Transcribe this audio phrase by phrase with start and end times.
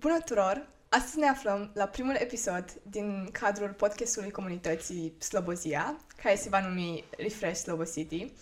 [0.00, 0.66] Bună tuturor!
[0.88, 7.04] Astăzi ne aflăm la primul episod din cadrul podcastului comunității Slobozia, care se va numi
[7.16, 8.32] Refresh Slobo City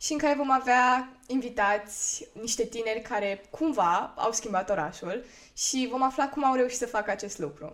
[0.00, 5.24] și în care vom avea invitați niște tineri care cumva au schimbat orașul
[5.56, 7.72] și vom afla cum au reușit să facă acest lucru.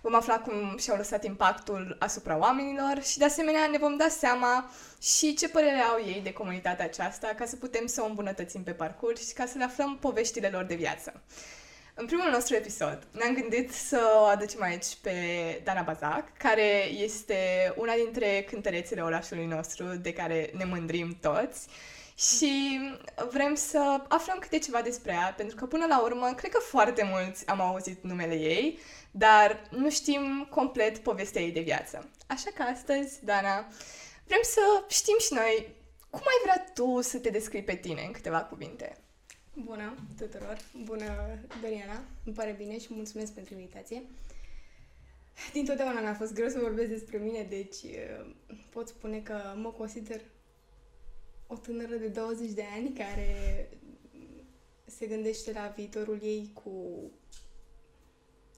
[0.00, 4.70] Vom afla cum și-au lăsat impactul asupra oamenilor și de asemenea ne vom da seama
[5.02, 8.72] și ce părere au ei de comunitatea aceasta ca să putem să o îmbunătățim pe
[8.72, 11.22] parcurs și ca să le aflăm poveștile lor de viață.
[12.02, 15.12] În primul nostru episod ne-am gândit să o aducem aici pe
[15.64, 17.36] Dana Bazac, care este
[17.76, 21.66] una dintre cântărețele orașului nostru de care ne mândrim toți
[22.14, 22.80] și
[23.30, 27.02] vrem să aflăm câte ceva despre ea, pentru că până la urmă cred că foarte
[27.12, 28.78] mulți am auzit numele ei,
[29.10, 32.10] dar nu știm complet povestea ei de viață.
[32.26, 33.66] Așa că astăzi, Dana,
[34.26, 35.74] vrem să știm și noi
[36.10, 38.96] cum ai vrea tu să te descrii pe tine în câteva cuvinte.
[39.54, 40.56] Bună tuturor!
[40.84, 42.04] Bună, Doriana!
[42.24, 44.02] Îmi pare bine și mulțumesc pentru invitație.
[45.52, 48.34] Din totdeauna mi-a fost greu să vorbesc despre mine, deci uh,
[48.70, 50.20] pot spune că mă consider
[51.46, 53.68] o tânără de 20 de ani care
[54.84, 56.72] se gândește la viitorul ei cu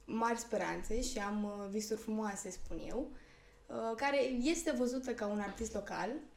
[0.05, 3.11] mari speranțe și am uh, visuri frumoase, spun eu,
[3.67, 6.34] uh, care este văzută ca un artist local, Uh,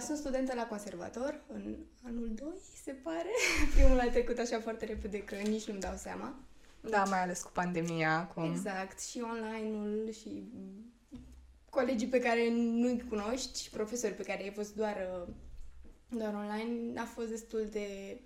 [0.00, 2.48] sunt studentă la conservator în anul 2,
[2.84, 3.30] se pare.
[3.76, 6.34] Primul a trecut așa foarte repede că nici nu-mi dau seama.
[6.80, 8.50] Da, mai ales cu pandemia acum.
[8.50, 10.52] Exact, și online-ul și
[11.70, 15.32] colegii pe care nu-i cunoști și profesori pe care ai fost doar, uh,
[16.08, 18.18] doar online a fost destul de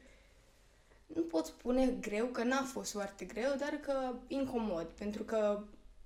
[1.07, 5.64] nu pot spune greu, că n-a fost foarte greu, dar că incomod, pentru că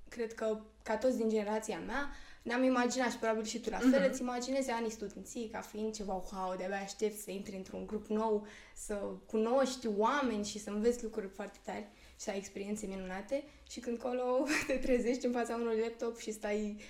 [0.09, 2.09] cred că ca toți din generația mea
[2.45, 4.11] ne-am imaginat și probabil și tu la fel, uh-huh.
[4.11, 8.47] îți imaginezi anii studenții ca fiind ceva wow, de-abia aștept să intri într-un grup nou,
[8.75, 8.95] să
[9.27, 13.99] cunoști oameni și să înveți lucruri foarte tari și să ai experiențe minunate și când
[13.99, 16.81] colo te trezești în fața unui laptop și stai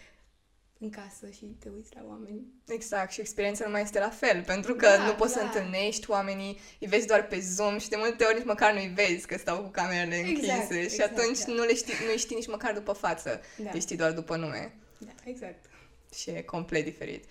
[0.78, 2.42] în casă și te uiți la oameni.
[2.66, 5.40] Exact, și experiența nu mai este la fel, pentru că da, nu poți da.
[5.40, 8.92] să întâlnești oamenii, îi vezi doar pe Zoom și de multe ori nici măcar nu-i
[8.95, 11.52] vezi că stau cu camerele exact, închise exact, și atunci da.
[11.52, 13.70] nu le știi, nu știi nici măcar după față, da.
[13.73, 14.78] le știi doar după nume.
[14.98, 15.64] Da, exact.
[16.14, 17.24] Și e complet diferit.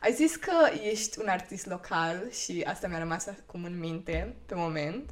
[0.00, 4.54] Ai zis că ești un artist local și asta mi-a rămas acum în minte pe
[4.54, 5.10] moment,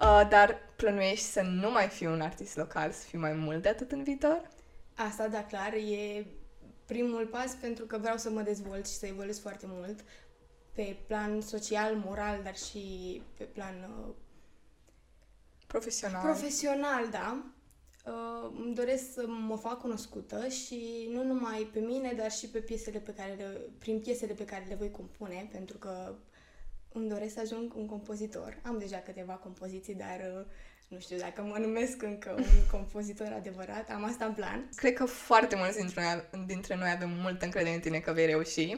[0.00, 3.68] uh, dar plănuiești să nu mai fii un artist local, să fii mai mult de
[3.68, 4.50] atât în viitor?
[4.94, 6.26] Asta, da, clar, e
[6.86, 10.04] primul pas pentru că vreau să mă dezvolt și să evoluez foarte mult
[10.72, 14.14] pe plan social, moral, dar și pe plan uh,
[15.66, 16.22] profesional.
[16.22, 17.55] Profesional, da
[18.06, 22.58] uh, îmi doresc să mă fac cunoscută și nu numai pe mine, dar și pe
[22.58, 26.14] piesele pe care le, prin piesele pe care le voi compune, pentru că
[26.92, 28.58] îmi doresc să ajung un compozitor.
[28.62, 30.44] Am deja câteva compoziții, dar uh,
[30.88, 32.44] nu știu dacă mă numesc încă un
[32.76, 34.68] compozitor adevărat, am asta în plan.
[34.74, 38.26] Cred că foarte mulți dintre noi, dintre noi avem multă încredere în tine că vei
[38.26, 38.76] reuși.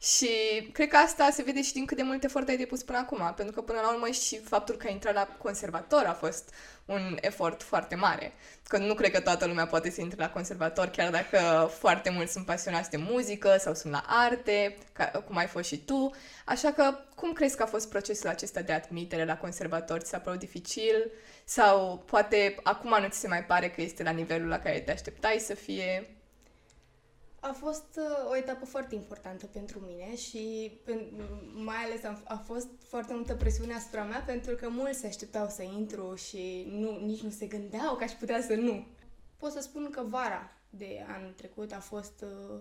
[0.00, 0.28] Și
[0.72, 3.32] cred că asta se vede și din cât de mult efort ai depus până acum,
[3.36, 6.54] pentru că până la urmă și faptul că ai intrat la conservator a fost
[6.84, 8.32] un efort foarte mare.
[8.68, 12.32] Că nu cred că toată lumea poate să intre la conservator, chiar dacă foarte mulți
[12.32, 16.14] sunt pasionați de muzică sau sunt la arte, ca, cum ai fost și tu.
[16.44, 20.00] Așa că, cum crezi că a fost procesul acesta de admitere la conservator?
[20.00, 21.10] Ți s-a părut dificil?
[21.44, 24.92] Sau poate acum nu ți se mai pare că este la nivelul la care te
[24.92, 26.17] așteptai să fie?
[27.40, 30.72] A fost uh, o etapă foarte importantă pentru mine și
[31.54, 35.48] mai ales a, a fost foarte multă presiune asupra mea pentru că mulți se așteptau
[35.48, 38.86] să intru și nu, nici nu se gândeau că aș putea să nu.
[39.36, 42.60] Pot să spun că vara de anul trecut a fost uh,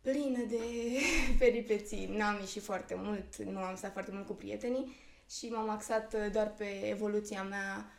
[0.00, 0.60] plină de
[1.38, 2.06] peripeții.
[2.06, 4.96] N-am ieșit foarte mult, nu am stat foarte mult cu prietenii
[5.30, 7.92] și m-am axat uh, doar pe evoluția mea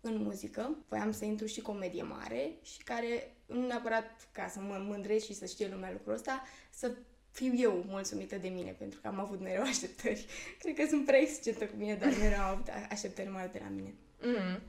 [0.00, 0.76] în muzică.
[0.88, 5.34] Voiam să intru și comedie mare și care nu neapărat ca să mă mândresc și
[5.34, 6.92] să știe lumea lucrul ăsta, să
[7.32, 10.26] fiu eu mulțumită de mine, pentru că am avut mereu așteptări.
[10.58, 13.68] Cred că sunt prea exigentă cu mine, dar mereu am avut așteptări mari de la
[13.68, 13.94] mine.
[14.20, 14.60] Mm.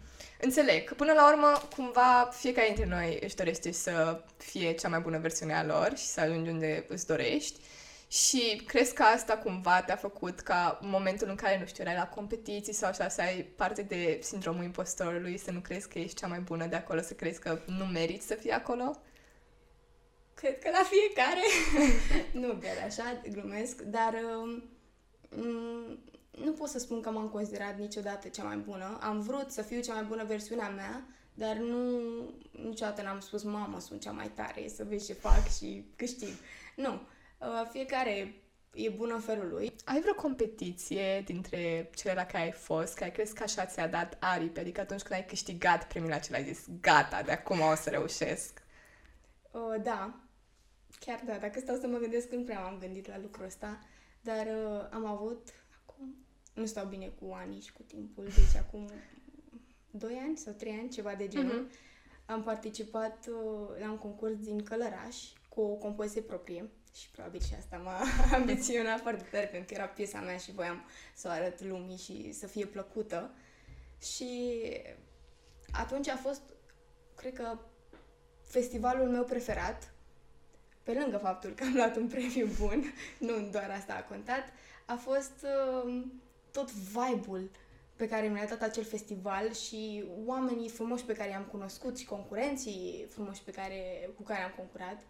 [0.41, 4.99] Înțeleg că până la urmă, cumva, fiecare dintre noi își dorește să fie cea mai
[4.99, 7.59] bună versiune a lor și să ajungi unde îți dorești.
[8.07, 11.95] Și crezi că asta cumva te-a făcut ca în momentul în care, nu știu, erai
[11.95, 16.15] la competiții sau așa, să ai parte de sindromul impostorului, să nu crezi că ești
[16.15, 19.01] cea mai bună de acolo, să crezi că nu meriți să fii acolo?
[20.33, 21.41] Cred că la fiecare.
[22.47, 24.63] nu chiar așa, glumesc, dar um,
[26.31, 28.97] nu pot să spun că m-am considerat niciodată cea mai bună.
[29.01, 31.99] Am vrut să fiu cea mai bună versiunea mea, dar nu,
[32.51, 36.33] niciodată n-am spus, mamă, sunt cea mai tare, să vezi ce fac și câștig.
[36.75, 36.99] Nu Uh,
[37.69, 38.41] fiecare
[38.77, 39.75] e bună în felul lui.
[39.85, 44.17] Ai vreo competiție dintre cele la care ai fost, care crezi că așa ți-a dat
[44.19, 44.59] aripi?
[44.59, 48.63] Adică atunci când ai câștigat premiul acela, ai zis, gata, de acum o să reușesc.
[49.51, 50.19] Uh, da,
[50.99, 53.79] chiar da, dacă stau să mă gândesc, nu prea m-am gândit la lucrul ăsta,
[54.21, 55.47] dar uh, am avut,
[55.81, 56.15] acum,
[56.53, 58.89] nu stau bine cu ani și cu timpul, deci acum
[59.91, 62.25] 2 ani sau 3 ani, ceva de genul, mm-hmm.
[62.25, 65.15] am participat uh, la un concurs din Călăraș
[65.49, 66.69] cu o compoziție proprie
[66.99, 68.01] și probabil și asta m-a
[68.37, 72.31] ambiționat foarte tare pentru că era piesa mea și voiam să o arăt lumii și
[72.31, 73.31] să fie plăcută.
[74.01, 74.61] Și
[75.71, 76.41] atunci a fost,
[77.15, 77.57] cred că,
[78.43, 79.91] festivalul meu preferat,
[80.83, 82.83] pe lângă faptul că am luat un premiu bun,
[83.27, 84.43] nu doar asta a contat,
[84.85, 85.45] a fost
[85.85, 86.03] uh,
[86.51, 87.49] tot vibe-ul
[87.95, 93.07] pe care mi-a dat acel festival și oamenii frumoși pe care i-am cunoscut și concurenții
[93.09, 95.01] frumoși pe care, cu care am concurat.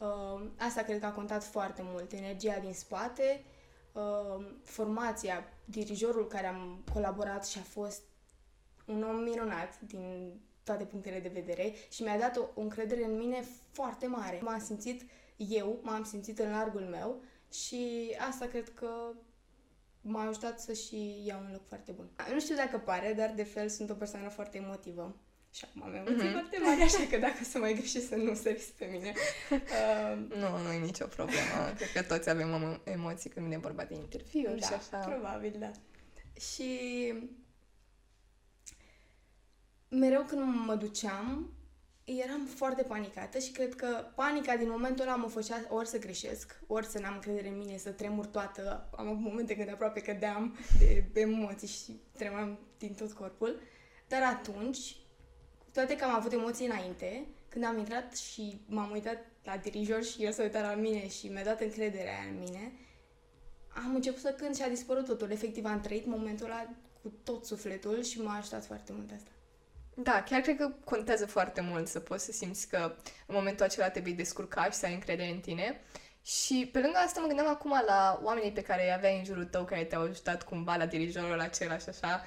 [0.00, 2.12] Uh, asta cred că a contat foarte mult.
[2.12, 3.44] Energia din spate,
[3.92, 8.02] uh, formația, dirijorul care am colaborat și a fost
[8.86, 13.16] un om minunat din toate punctele de vedere și mi-a dat o, o încredere în
[13.16, 14.40] mine foarte mare.
[14.42, 17.22] M-am simțit eu, m-am simțit în largul meu
[17.52, 19.12] și asta cred că
[20.00, 22.10] m-a ajutat să și iau un loc foarte bun.
[22.32, 25.16] Nu știu dacă pare, dar de fel sunt o persoană foarte emotivă.
[25.52, 26.32] Și acum am emoții mm-hmm.
[26.32, 29.12] foarte mari, așa că dacă să mai greșesc să nu săriți pe mine.
[29.50, 31.72] Uh, nu, nu e nicio problemă.
[31.76, 34.98] Cred că toți avem emoții când vine vorba de interviuri da, și așa.
[34.98, 35.70] probabil, da.
[36.40, 36.78] Și
[39.88, 41.52] mereu când mă duceam,
[42.04, 46.60] eram foarte panicată și cred că panica din momentul ăla mă făcea ori să greșesc,
[46.66, 48.90] ori să n-am încredere în mine, să tremur toată.
[48.96, 50.58] Am avut momente când aproape cădeam
[51.12, 53.60] de emoții și tremuram din tot corpul.
[54.08, 54.96] Dar atunci,
[55.72, 60.24] toate că am avut emoții înainte, când am intrat și m-am uitat la dirijor și
[60.24, 62.72] el s-a uitat la mine și mi-a dat încrederea în mine,
[63.74, 65.30] am început să cânt și a dispărut totul.
[65.30, 66.66] Efectiv am trăit momentul ăla
[67.02, 69.30] cu tot sufletul și m-a ajutat foarte mult asta.
[69.94, 72.94] Da, chiar cred că contează foarte mult să poți să simți că
[73.26, 75.80] în momentul acela te vei descurca și să ai încredere în tine.
[76.22, 79.44] Și pe lângă asta mă gândeam acum la oamenii pe care îi aveai în jurul
[79.44, 82.24] tău, care te-au ajutat cumva la dirijorul acela și așa.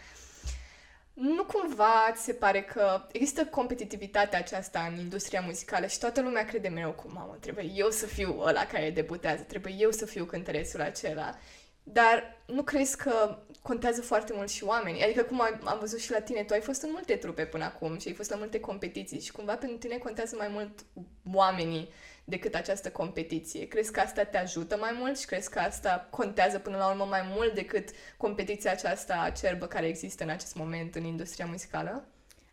[1.14, 6.46] Nu cumva ți se pare că există competitivitatea aceasta în industria muzicală și toată lumea
[6.46, 10.26] crede mereu cu mamă, trebuie eu să fiu ăla care debutează, trebuie eu să fiu
[10.26, 11.38] cântărețul acela.
[11.84, 15.04] Dar nu crezi că contează foarte mult și oamenii?
[15.04, 17.64] Adică cum am, am văzut și la tine, tu ai fost în multe trupe până
[17.64, 20.86] acum și ai fost la multe competiții și cumva pentru tine contează mai mult
[21.34, 21.90] oamenii
[22.24, 23.68] decât această competiție.
[23.68, 27.06] Crezi că asta te ajută mai mult și crezi că asta contează până la urmă
[27.06, 32.08] mai mult decât competiția aceasta acerbă care există în acest moment în industria muzicală?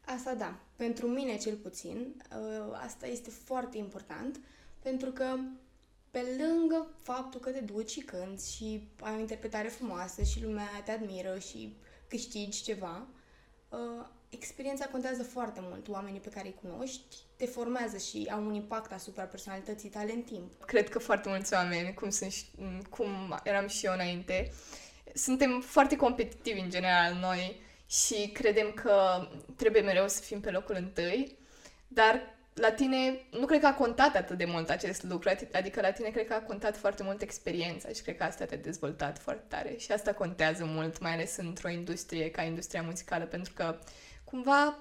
[0.04, 0.54] Asta da.
[0.76, 4.40] Pentru mine cel puțin, ă, asta este foarte important
[4.82, 5.36] pentru că
[6.10, 10.82] pe lângă faptul că te duci și cânti și ai o interpretare frumoasă și lumea
[10.84, 11.76] te admiră și
[12.08, 13.06] câștigi ceva,
[13.68, 15.88] uh, experiența contează foarte mult.
[15.88, 20.22] Oamenii pe care îi cunoști te formează și au un impact asupra personalității tale în
[20.22, 20.64] timp.
[20.64, 22.34] Cred că foarte mulți oameni, cum, sunt,
[22.88, 24.52] cum eram și eu înainte,
[25.14, 30.74] suntem foarte competitivi în general noi și credem că trebuie mereu să fim pe locul
[30.74, 31.38] întâi,
[31.88, 35.90] dar la tine nu cred că a contat atât de mult acest lucru, adică la
[35.90, 39.44] tine cred că a contat foarte mult experiența și cred că asta te-a dezvoltat foarte
[39.48, 43.78] tare și asta contează mult, mai ales într-o industrie ca industria muzicală, pentru că
[44.30, 44.78] cumva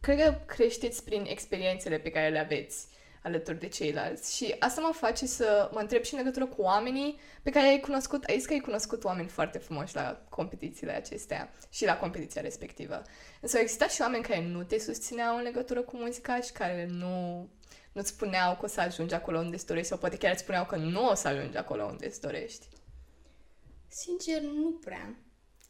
[0.00, 2.86] cred că creșteți prin experiențele pe care le aveți
[3.22, 4.36] alături de ceilalți.
[4.36, 7.80] Și asta mă face să mă întreb și în legătură cu oamenii pe care ai
[7.80, 12.42] cunoscut, ai zis că ai cunoscut oameni foarte frumoși la competițiile acestea și la competiția
[12.42, 13.02] respectivă.
[13.40, 16.86] Însă au existat și oameni care nu te susțineau în legătură cu muzica și care
[16.90, 17.48] nu
[17.92, 20.64] nu-ți spuneau că o să ajungi acolo unde îți dorești sau poate chiar îți spuneau
[20.64, 22.66] că nu o să ajungi acolo unde îți dorești?
[23.88, 25.14] Sincer, nu prea.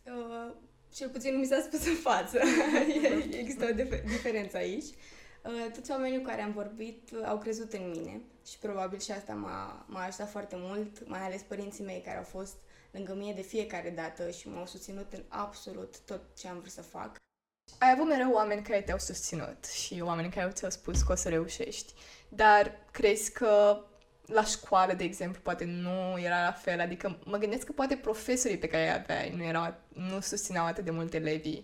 [0.05, 0.55] Uh,
[0.95, 2.39] cel puțin nu mi s-a spus în față.
[3.41, 4.85] Există o dif- diferență aici.
[5.43, 9.11] Uh, toți oamenii cu care am vorbit uh, au crezut în mine și probabil și
[9.11, 12.57] asta m-a, m-a ajutat foarte mult, mai ales părinții mei care au fost
[12.91, 16.83] lângă mine de fiecare dată și m-au susținut în absolut tot ce am vrut să
[16.83, 17.17] fac.
[17.79, 21.29] Ai avut mereu oameni care te-au susținut și oameni care ți-au spus că o să
[21.29, 21.93] reușești,
[22.29, 23.85] dar crezi că
[24.27, 28.59] la școală, de exemplu, poate nu era la fel, adică mă gândesc că poate profesorii
[28.59, 31.63] pe care îi aveai nu, erau, nu susțineau atât de mult elevii,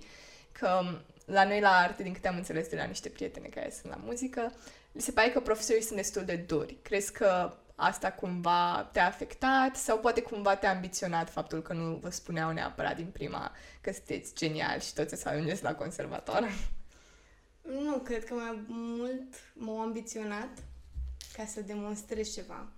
[0.53, 0.81] că
[1.25, 4.01] la noi la arte, din câte am înțeles de la niște prietene care sunt la
[4.05, 4.53] muzică,
[4.93, 6.77] mi se pare că profesorii sunt destul de duri.
[6.83, 12.11] Crezi că asta cumva te-a afectat sau poate cumva te-a ambiționat faptul că nu vă
[12.11, 16.53] spuneau neapărat din prima că sunteți genial și toți să ajungeți la conservator?
[17.63, 20.49] Nu, cred că mai mult m-au ambiționat
[21.41, 22.69] ca să demonstrez ceva.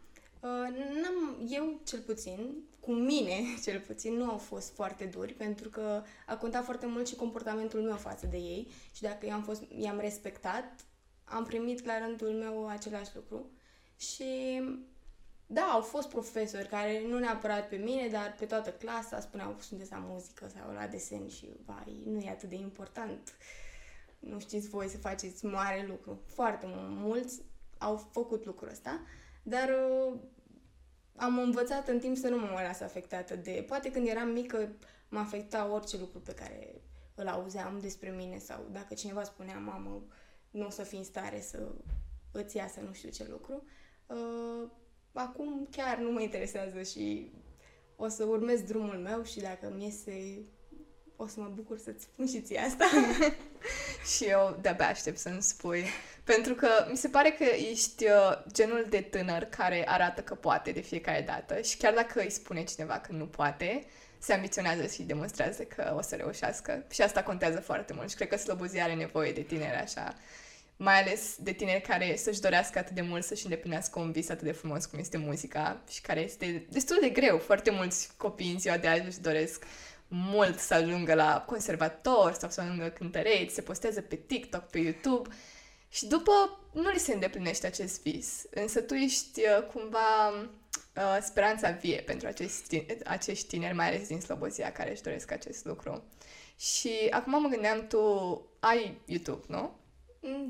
[0.41, 5.69] Uh, n-am, eu, cel puțin, cu mine, cel puțin, nu au fost foarte duri, pentru
[5.69, 9.63] că a contat foarte mult și comportamentul meu față de ei și dacă i-am, fost,
[9.79, 10.85] i-am respectat,
[11.25, 13.51] am primit la rândul meu același lucru.
[13.97, 14.61] Și
[15.47, 19.63] da, au fost profesori care, nu neapărat pe mine, dar pe toată clasa, spuneau că
[19.63, 23.35] sunteți la muzică sau la desen și, vai, nu e atât de important.
[24.19, 26.21] Nu știți voi să faceți mare lucru.
[26.27, 27.41] Foarte mulți
[27.83, 29.01] au făcut lucrul ăsta,
[29.43, 30.19] dar uh,
[31.17, 33.65] am învățat în timp să nu mă las afectată de...
[33.69, 34.73] Poate când eram mică
[35.09, 36.81] mă afecta orice lucru pe care
[37.15, 40.03] îl auzeam despre mine sau dacă cineva spunea, mamă,
[40.51, 41.73] nu o să fii în stare să
[42.33, 43.65] îți iasă nu știu ce lucru.
[44.07, 44.69] Uh,
[45.13, 47.33] acum chiar nu mă interesează și
[47.97, 50.43] o să urmez drumul meu și dacă mi iese
[51.17, 52.85] o să mă bucur să-ți spun și ție asta.
[54.17, 55.85] și eu de-abia aștept să-mi spui.
[56.25, 60.71] Pentru că mi se pare că ești uh, genul de tânăr care arată că poate
[60.71, 63.85] de fiecare dată și chiar dacă îi spune cineva că nu poate,
[64.19, 66.85] se ambiționează și demonstrează că o să reușească.
[66.91, 70.15] Și asta contează foarte mult și cred că Slobozia are nevoie de tineri așa
[70.83, 74.45] mai ales de tineri care să-și dorească atât de mult să-și îndeplinească un vis atât
[74.45, 77.39] de frumos cum este muzica și care este destul de greu.
[77.39, 79.65] Foarte mulți copii în ziua de azi își doresc
[80.15, 85.29] mult să ajungă la conservator sau să ajungă cântăreți, se postează pe TikTok, pe YouTube
[85.89, 88.43] și după nu li se îndeplinește acest vis.
[88.51, 94.21] Însă tu ești uh, cumva uh, speranța vie pentru acești, acești tineri, mai ales din
[94.21, 96.05] Slobozia, care își doresc acest lucru.
[96.59, 98.01] Și acum mă gândeam, tu
[98.61, 99.77] ai YouTube, nu?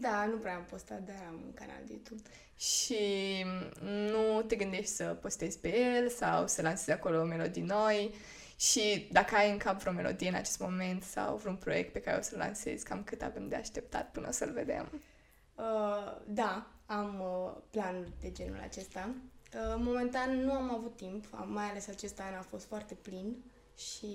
[0.00, 2.23] Da, nu prea am postat, dar am un canal de YouTube.
[2.57, 2.97] Și
[3.85, 8.14] nu te gândești să postezi pe el sau să lansezi acolo melodii noi
[8.62, 12.19] și dacă ai în cap vreo melodie în acest moment sau vreun proiect pe care
[12.19, 14.88] o să-l lansezi, cam cât avem de așteptat până o să-l vedem?
[15.54, 19.14] Uh, da, am uh, planuri de genul acesta.
[19.54, 23.45] Uh, momentan nu am avut timp, mai ales acest an a fost foarte plin
[23.76, 24.07] și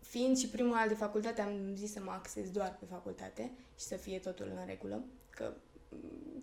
[0.00, 3.84] fiind și primul an de facultate, am zis să mă axez doar pe facultate și
[3.84, 5.52] să fie totul în regulă, că
[5.88, 6.42] mm,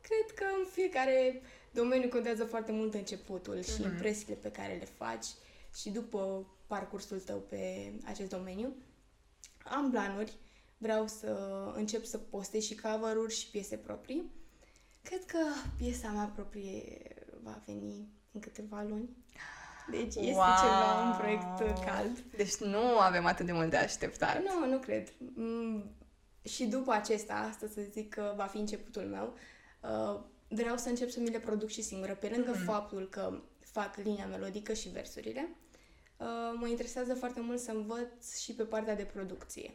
[0.00, 3.84] cred că în fiecare domeniu contează foarte mult începutul și mm-hmm.
[3.84, 5.26] impresiile pe care le faci
[5.74, 8.76] și după parcursul tău pe acest domeniu.
[9.64, 10.32] Am planuri,
[10.78, 11.36] vreau să
[11.74, 14.30] încep să postez și cover-uri și piese proprii.
[15.02, 15.38] Cred că
[15.76, 16.98] piesa mea proprie
[17.42, 19.08] va veni în câteva luni.
[19.90, 20.56] Deci este wow.
[20.62, 22.18] ceva, un proiect cald.
[22.36, 24.42] Deci nu avem atât de mult de așteptat.
[24.42, 25.12] Nu, nu cred.
[25.34, 25.90] Mm,
[26.42, 29.34] și după acesta, asta să zic că va fi începutul meu,
[29.82, 32.14] uh, vreau să încep să mi le produc și singură.
[32.14, 32.64] Pe lângă mm-hmm.
[32.64, 35.67] faptul că fac linia melodică și versurile, uh,
[36.54, 39.74] mă interesează foarte mult să învăț și pe partea de producție.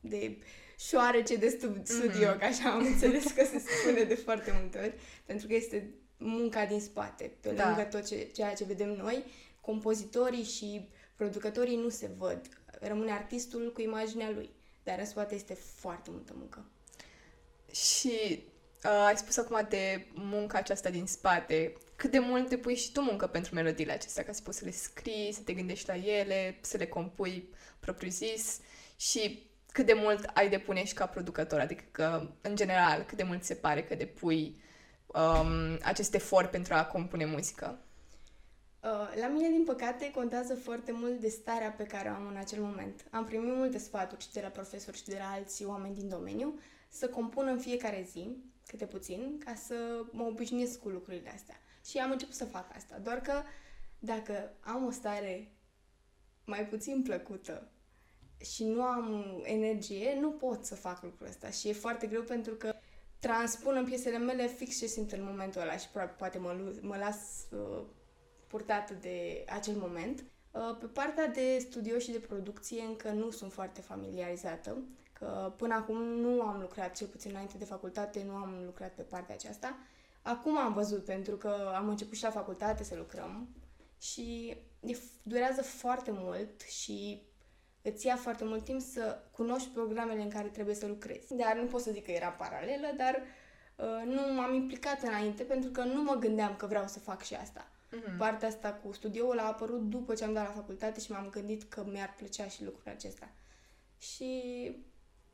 [0.00, 0.36] De
[0.78, 1.48] șoarece de
[1.84, 2.38] studio, mm-hmm.
[2.38, 6.64] ca așa am înțeles că se spune de foarte multe ori, pentru că este munca
[6.66, 7.66] din spate, pe da.
[7.66, 9.24] lângă tot ce, ceea ce vedem noi,
[9.60, 12.40] compozitorii și producătorii nu se văd.
[12.80, 14.50] Rămâne artistul cu imaginea lui,
[14.82, 16.64] dar în spate este foarte multă muncă.
[17.72, 18.44] Și
[18.84, 21.72] uh, ai spus acum de munca aceasta din spate.
[21.96, 24.70] Cât de mult depui și tu muncă pentru melodiile acestea, ca să poți să le
[24.70, 27.48] scrii, să te gândești la ele, să le compui
[27.80, 28.58] propriu-zis
[28.96, 33.22] și cât de mult ai depune și ca producător, adică că, în general, cât de
[33.22, 34.60] mult se pare că depui
[35.06, 37.78] um, acest efort pentru a compune muzică?
[38.82, 42.36] Uh, la mine, din păcate, contează foarte mult de starea pe care o am în
[42.36, 43.04] acel moment.
[43.10, 46.58] Am primit multe sfaturi și de la profesori și de la alți oameni din domeniu
[46.88, 48.36] să compun în fiecare zi,
[48.70, 51.60] câte puțin, ca să mă obișnuiesc cu lucrurile astea.
[51.84, 52.98] Și am început să fac asta.
[52.98, 53.42] Doar că
[53.98, 55.52] dacă am o stare
[56.44, 57.70] mai puțin plăcută
[58.40, 61.50] și nu am energie, nu pot să fac lucrul ăsta.
[61.50, 62.74] Și e foarte greu pentru că
[63.18, 67.46] transpun în piesele mele fix ce simt în momentul ăla și poate mă, mă las
[67.50, 67.82] uh,
[68.46, 70.24] purtată de acel moment.
[70.50, 74.82] Uh, pe partea de studio și de producție încă nu sunt foarte familiarizată,
[75.20, 79.02] că până acum nu am lucrat, cel puțin înainte de facultate, nu am lucrat pe
[79.02, 79.76] partea aceasta.
[80.22, 83.48] Acum am văzut, pentru că am început și la facultate să lucrăm
[84.00, 84.56] și
[85.22, 87.22] durează foarte mult și
[87.82, 91.34] îți ia foarte mult timp să cunoști programele în care trebuie să lucrezi.
[91.34, 93.22] Dar nu pot să zic că era paralelă, dar
[93.76, 97.34] uh, nu m-am implicat înainte pentru că nu mă gândeam că vreau să fac și
[97.34, 97.70] asta.
[97.70, 98.18] Uh-huh.
[98.18, 101.62] Partea asta cu studioul a apărut după ce am dat la facultate și m-am gândit
[101.62, 103.30] că mi-ar plăcea și lucrul acesta.
[103.98, 104.72] Și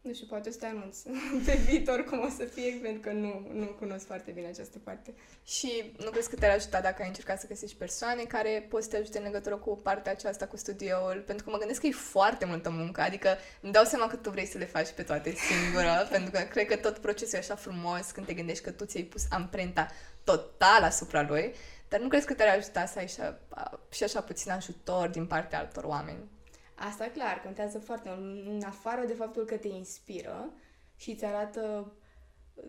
[0.07, 0.99] Nu știu, poate o să te anunț
[1.47, 5.15] pe viitor cum o să fie, pentru că nu, nu cunosc foarte bine această parte.
[5.45, 8.89] Și nu crezi că te-ar ajuta dacă ai încercat să găsești persoane care pot să
[8.89, 11.23] te ajute în legătură cu partea aceasta cu studioul?
[11.27, 13.29] Pentru că mă gândesc că e foarte multă muncă, adică
[13.61, 16.67] îmi dau seama că tu vrei să le faci pe toate singură, pentru că cred
[16.67, 19.87] că tot procesul e așa frumos când te gândești că tu ți-ai pus amprenta
[20.25, 21.55] total asupra lui,
[21.89, 23.21] dar nu crezi că te-ar ajuta să ai și,
[23.91, 26.35] și așa puțin ajutor din partea altor oameni?
[26.79, 28.47] Asta clar, contează foarte mult.
[28.47, 30.53] În afară de faptul că te inspiră
[30.97, 31.93] și îți arată
[32.55, 32.65] uh,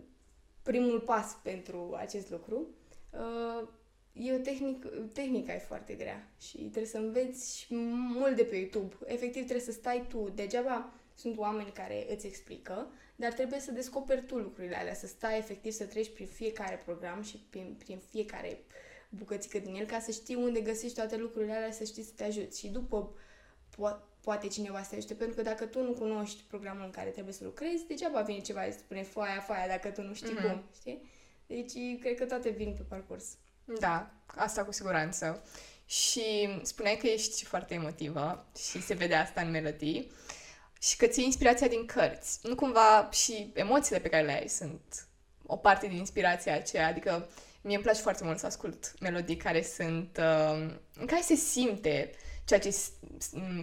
[0.64, 2.68] primul pas pentru acest lucru,
[3.12, 3.68] uh,
[4.14, 7.68] e o tehnică, tehnica e foarte grea și trebuie să înveți
[8.14, 8.96] mult de pe YouTube.
[9.06, 10.32] Efectiv trebuie să stai tu.
[10.36, 15.38] Degeaba sunt oameni care îți explică, dar trebuie să descoperi tu lucrurile alea, să stai
[15.38, 18.64] efectiv să treci prin fiecare program și prin, prin fiecare
[19.10, 22.24] bucățică din el ca să știi unde găsești toate lucrurile alea, să știi să te
[22.24, 22.60] ajuți.
[22.60, 23.14] Și după
[23.78, 27.10] po- poate cineva să te ajute, pentru că dacă tu nu cunoști programul în care
[27.10, 30.42] trebuie să lucrezi, degeaba vine ceva și spune foaia, foaia, dacă tu nu știi mm-hmm.
[30.42, 31.10] cum, știi?
[31.48, 33.26] Deci, cred că toate vin pe parcurs.
[33.80, 35.44] Da, asta cu siguranță.
[35.86, 40.12] Și spuneai că ești foarte emotivă și se vede asta în melodii
[40.80, 42.40] și că ții inspirația din cărți.
[42.44, 45.08] Nu cumva și emoțiile pe care le ai sunt
[45.46, 47.30] o parte din inspirația aceea, adică
[47.62, 52.12] mie îmi place foarte mult să ascult melodii care sunt, uh, în care se simte
[52.48, 52.76] ceea ce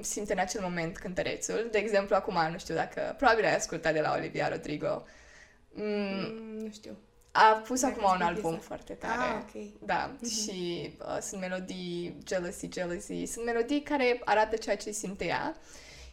[0.00, 1.69] simte în acel moment cântărețul.
[1.71, 5.05] De exemplu, acum, nu știu dacă, probabil ai ascultat de la Olivia Rodrigo.
[5.73, 6.97] Mm, mm, nu știu.
[7.33, 8.67] A pus dacă acum un album piesa.
[8.67, 9.21] foarte tare.
[9.21, 9.62] Ah, ok.
[9.87, 10.43] Da, mm-hmm.
[10.43, 13.25] și uh, sunt melodii Jealousy, Jealousy.
[13.25, 15.57] Sunt melodii care arată ceea ce simte ea.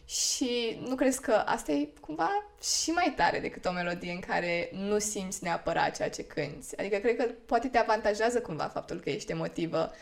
[0.06, 2.30] Și nu crezi că asta e cumva
[2.62, 6.76] și mai tare decât o melodie în care nu simți neapărat ceea ce cânti.
[6.78, 9.92] Adică cred că poate te avantajează cumva faptul că ești emotivă,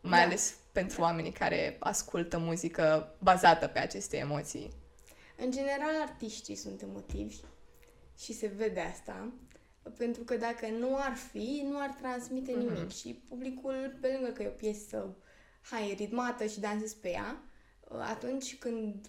[0.00, 0.24] mai da.
[0.24, 4.70] ales pentru oamenii care ascultă muzică bazată pe aceste emoții?
[5.36, 7.36] În general, artiștii sunt emotivi
[8.18, 9.32] și se vede asta,
[9.96, 12.74] pentru că dacă nu ar fi, nu ar transmite mm-hmm.
[12.74, 15.16] nimic și publicul, pe lângă că e o piesă,
[15.60, 17.42] hai, ritmată și dansezi pe ea,
[17.88, 19.06] atunci când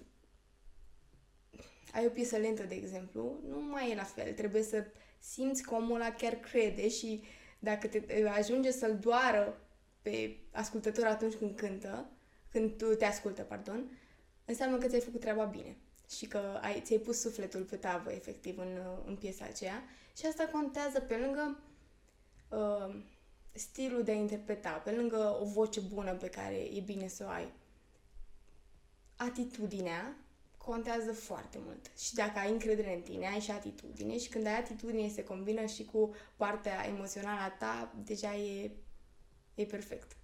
[1.91, 4.33] ai o piesă lentă, de exemplu, nu mai e la fel.
[4.33, 4.85] Trebuie să
[5.19, 7.23] simți că omul ăla chiar crede și
[7.59, 9.64] dacă te ajunge să-l doară
[10.05, 12.09] pe ascultător atunci când cântă,
[12.51, 13.99] când tu te ascultă, pardon,
[14.45, 15.77] înseamnă că ți-ai făcut treaba bine
[16.09, 19.83] și că ai, ți-ai pus sufletul pe tavă, efectiv, în, în piesa aceea.
[20.17, 21.59] Și asta contează pe lângă
[22.49, 22.95] uh,
[23.51, 27.29] stilul de a interpreta, pe lângă o voce bună pe care e bine să o
[27.29, 27.51] ai.
[29.15, 30.15] Atitudinea
[30.57, 31.91] contează foarte mult.
[31.97, 35.65] Și dacă ai încredere în tine, ai și atitudine și când ai atitudine se combină
[35.65, 38.71] și cu partea emoțională a ta, deja e
[39.55, 40.15] e perfect.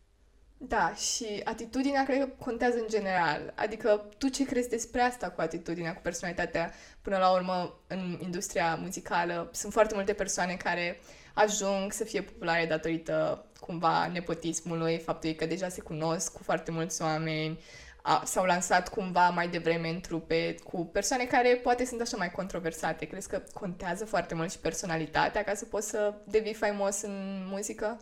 [0.57, 3.53] Da, și atitudinea cred că contează în general.
[3.55, 6.73] Adică tu ce crezi despre asta cu atitudinea, cu personalitatea?
[7.01, 10.99] Până la urmă, în industria muzicală sunt foarte multe persoane care
[11.33, 17.01] ajung să fie populare datorită cumva nepotismului, faptului că deja se cunosc cu foarte mulți
[17.01, 17.59] oameni,
[18.01, 22.31] a, s-au lansat cumva mai devreme în trupe cu persoane care poate sunt așa mai
[22.31, 23.05] controversate.
[23.05, 27.99] Crezi că contează foarte mult și personalitatea ca să poți să devii faimos în muzică?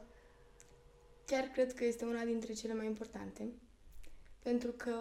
[1.29, 3.47] Chiar cred că este una dintre cele mai importante.
[4.39, 4.95] Pentru că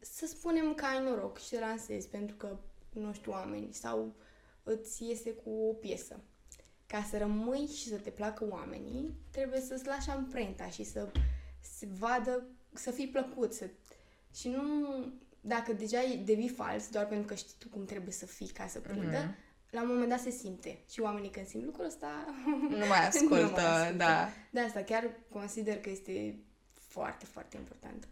[0.00, 2.58] să spunem că ai noroc și te lansezi pentru că
[2.92, 4.14] cunoști oameni sau
[4.62, 6.20] îți iese cu o piesă.
[6.86, 11.12] Ca să rămâi și să te placă oamenii, trebuie să-ți lași amprenta și să
[11.60, 13.52] se vadă, să fii plăcut.
[13.52, 13.70] Să...
[14.34, 14.62] Și nu,
[15.40, 18.80] dacă deja devii fals doar pentru că știi tu cum trebuie să fii ca să
[18.80, 19.43] prindă, mm-hmm
[19.74, 20.78] la un moment dat se simte.
[20.90, 22.24] Și oamenii când simt lucrul ăsta...
[22.68, 23.94] Nu mai ascultă, nu mai ascultă.
[23.96, 24.28] da.
[24.50, 26.38] De asta chiar consider că este
[26.74, 28.08] foarte, foarte important.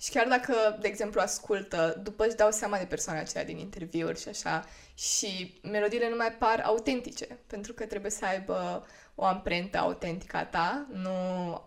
[0.00, 4.20] Și chiar dacă, de exemplu, ascultă, după își dau seama de persoana aceea din interviuri
[4.20, 9.78] și așa, și melodiile nu mai par autentice, pentru că trebuie să aibă o amprentă
[9.78, 11.10] autentică a ta, nu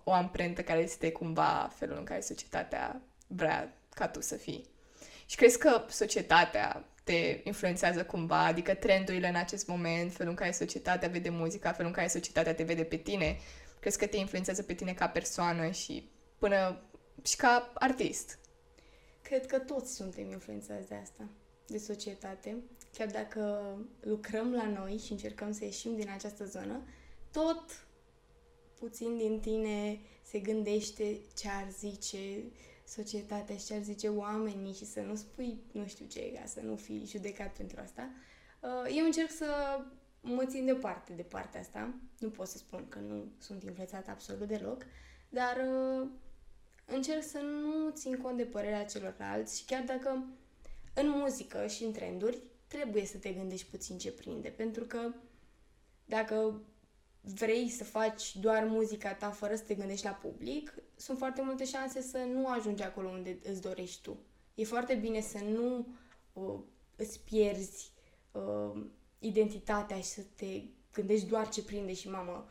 [0.03, 4.71] o amprentă care este cumva felul în care societatea vrea ca tu să fii.
[5.25, 10.51] Și crezi că societatea te influențează cumva, adică trendurile în acest moment, felul în care
[10.51, 13.37] societatea vede muzica, felul în care societatea te vede pe tine,
[13.79, 16.81] crezi că te influențează pe tine ca persoană și până
[17.23, 18.39] și ca artist?
[19.21, 21.23] Cred că toți suntem influențați de asta,
[21.67, 22.55] de societate.
[22.97, 26.87] Chiar dacă lucrăm la noi și încercăm să ieșim din această zonă,
[27.31, 27.85] tot
[28.79, 32.43] puțin din tine se gândește ce ar zice
[32.93, 36.59] societatea și ce ar zice oamenii și să nu spui nu știu ce, ca să
[36.61, 38.09] nu fii judecat pentru asta.
[38.59, 39.79] Uh, eu încerc să
[40.21, 41.93] mă țin departe de partea asta.
[42.19, 44.85] Nu pot să spun că nu sunt influențată absolut deloc,
[45.29, 46.07] dar uh,
[46.85, 50.25] încerc să nu țin cont de părerea celorlalți și chiar dacă
[50.93, 55.13] în muzică și în trenduri trebuie să te gândești puțin ce prinde, pentru că
[56.05, 56.61] dacă
[57.21, 61.65] vrei să faci doar muzica ta fără să te gândești la public, sunt foarte multe
[61.65, 64.17] șanse să nu ajungi acolo unde îți dorești tu.
[64.55, 65.87] E foarte bine să nu
[66.33, 66.59] uh,
[66.95, 67.91] îți pierzi
[68.31, 68.81] uh,
[69.19, 70.61] identitatea și să te
[70.93, 72.49] gândești doar ce prinde și mamă,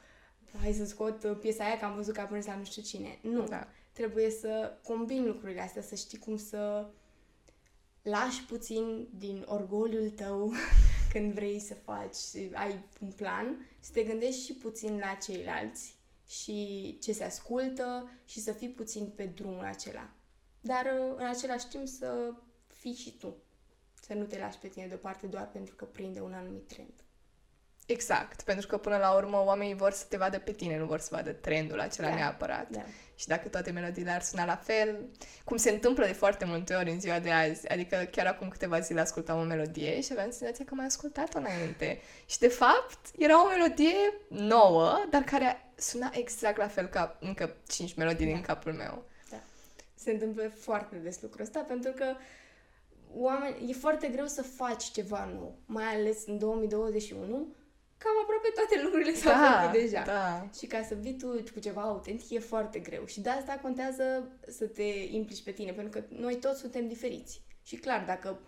[0.61, 2.83] hai să scot uh, piesa aia că am văzut că a prins la nu știu
[2.83, 3.19] cine.
[3.23, 3.45] Nu.
[3.45, 3.69] Da.
[3.93, 6.89] Trebuie să combini lucrurile astea, să știi cum să
[8.03, 10.53] lași puțin din orgoliul tău
[11.13, 12.17] când vrei să faci,
[12.53, 16.01] ai un plan, să te gândești și puțin la ceilalți
[16.41, 20.11] și ce se ascultă și să fii puțin pe drumul acela.
[20.61, 22.33] Dar uh, în același timp să
[22.67, 23.37] fii și tu.
[24.01, 26.93] Să nu te lași pe tine deoparte doar pentru că prinde un anumit trend.
[27.87, 30.99] Exact, pentru că până la urmă oamenii vor să te vadă pe tine, nu vor
[30.99, 32.15] să vadă trendul acela da.
[32.15, 32.71] neapărat.
[32.71, 32.85] Da.
[33.23, 35.09] Și dacă toate melodiile ar suna la fel,
[35.45, 38.81] cum se întâmplă de foarte multe ori în ziua de azi, adică chiar acum câteva
[38.81, 42.01] zile ascultam o melodie și aveam senzația că mai ascultat-o înainte.
[42.27, 43.95] Și de fapt era o melodie
[44.29, 48.33] nouă, dar care suna exact la fel ca încă cinci melodii da.
[48.33, 49.05] din capul meu.
[49.31, 49.41] Da.
[49.95, 52.05] Se întâmplă foarte des lucrul ăsta pentru că
[53.15, 57.47] oameni, e foarte greu să faci ceva nou, mai ales în 2021,
[58.03, 60.03] cam aproape toate lucrurile s-au da, făcut deja.
[60.03, 60.49] Da.
[60.59, 63.07] Și ca să vii tu cu ceva autentic e foarte greu.
[63.07, 64.05] Și de asta contează
[64.47, 67.43] să te implici pe tine, pentru că noi toți suntem diferiți.
[67.63, 68.41] Și clar, dacă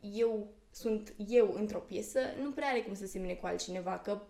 [0.00, 4.22] eu sunt eu într-o piesă, nu prea are cum să semne cu altcineva, că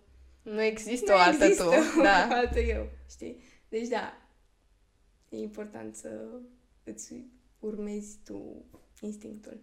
[0.43, 1.71] nu există nu o altă există tu.
[2.03, 2.29] Da.
[2.31, 3.43] o altă eu, știi?
[3.69, 4.29] Deci da,
[5.29, 6.09] e important să
[6.85, 7.25] îți
[7.59, 8.65] urmezi tu
[9.01, 9.61] instinctul.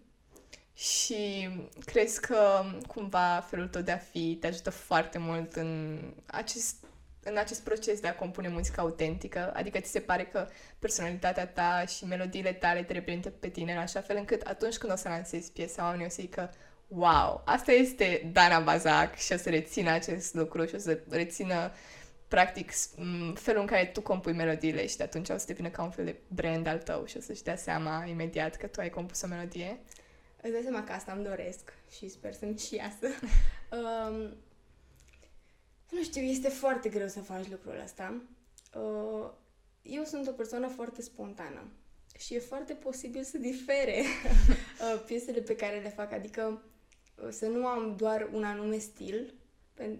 [0.78, 1.48] Și
[1.84, 6.76] crezi că cumva felul tău de a fi te ajută foarte mult în acest,
[7.22, 9.52] în acest proces de a compune muzică autentică?
[9.54, 13.78] Adică ți se pare că personalitatea ta și melodiile tale te reprezintă pe tine în
[13.78, 16.54] așa fel încât atunci când o să lansezi piesa, oamenii o să zică
[16.88, 21.72] wow, asta este Dana Bazac și o să rețină acest lucru și o să rețină
[22.28, 22.72] practic
[23.34, 26.04] felul în care tu compui melodiile și de atunci o să devină ca un fel
[26.04, 29.26] de brand al tău și o să-și dea seama imediat că tu ai compus o
[29.26, 29.80] melodie?
[30.42, 33.06] Îți dai seama că asta îmi doresc și sper să-mi și iasă.
[33.78, 34.36] um,
[35.90, 38.22] nu știu, este foarte greu să faci lucrul ăsta.
[38.74, 39.30] Uh,
[39.82, 41.70] eu sunt o persoană foarte spontană
[42.18, 46.62] și e foarte posibil să difere uh, piesele pe care le fac, adică
[47.24, 49.34] uh, să nu am doar un anume stil.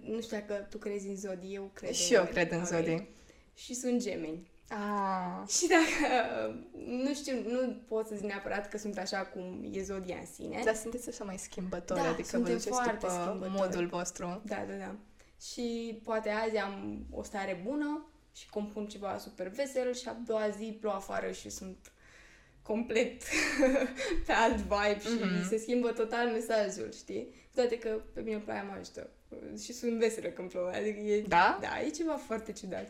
[0.01, 3.09] Nu știu dacă tu crezi în zodii, eu cred Și eu cred în zodii.
[3.55, 4.51] Și sunt gemeni.
[4.69, 5.49] Ah.
[5.49, 6.55] Și dacă,
[6.87, 10.63] nu știu, nu pot să zic neapărat că sunt așa cum e zodia în sine.
[10.65, 13.51] Dar sunteți așa mai schimbători, da, adică vă duceți după schimbători.
[13.51, 14.43] modul vostru.
[14.45, 14.95] Da, da, da.
[15.41, 20.49] Și poate azi am o stare bună și compun ceva super vesel și a doua
[20.49, 21.93] zi plouă afară și sunt
[22.63, 23.23] complet
[24.27, 25.49] pe alt vibe și mm-hmm.
[25.49, 27.35] se schimbă total mesajul, știi?
[27.55, 29.11] Toate că pe mine ploaia mă ajută
[29.63, 31.59] și sunt veselă când plouă, adică e, da?
[31.61, 32.89] Da, e ceva foarte ciudat.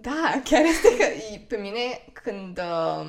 [0.00, 1.04] Da, chiar este că
[1.48, 3.06] pe mine când uh,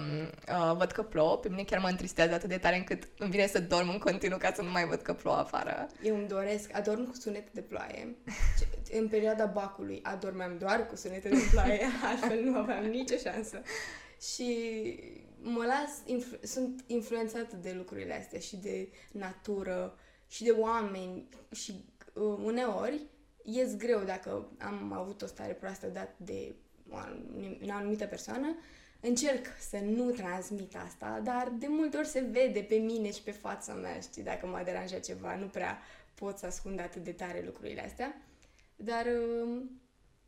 [0.50, 3.48] uh, văd că plouă, pe mine chiar mă întristează atât de tare încât îmi vine
[3.48, 5.88] să dorm în continuu ca să nu mai văd că plouă afară.
[6.04, 8.16] Eu îmi doresc, adorm cu sunete de ploaie.
[8.92, 13.62] în perioada bacului adormeam doar cu sunete de ploaie, altfel nu aveam nicio șansă.
[14.34, 14.50] Și
[15.42, 21.86] mă las, influ- sunt influențată de lucrurile astea și de natură și de oameni și
[22.14, 23.02] uh, uneori
[23.44, 26.56] ies greu dacă am avut o stare proastă dat de
[26.92, 26.98] o
[27.72, 28.56] anumită persoană,
[29.00, 33.32] încerc să nu transmit asta, dar de multe ori se vede pe mine și pe
[33.32, 35.78] fața mea, știi, dacă mă deranja ceva, nu prea
[36.16, 38.22] pot să ascund atât de tare lucrurile astea,
[38.76, 39.82] dar um,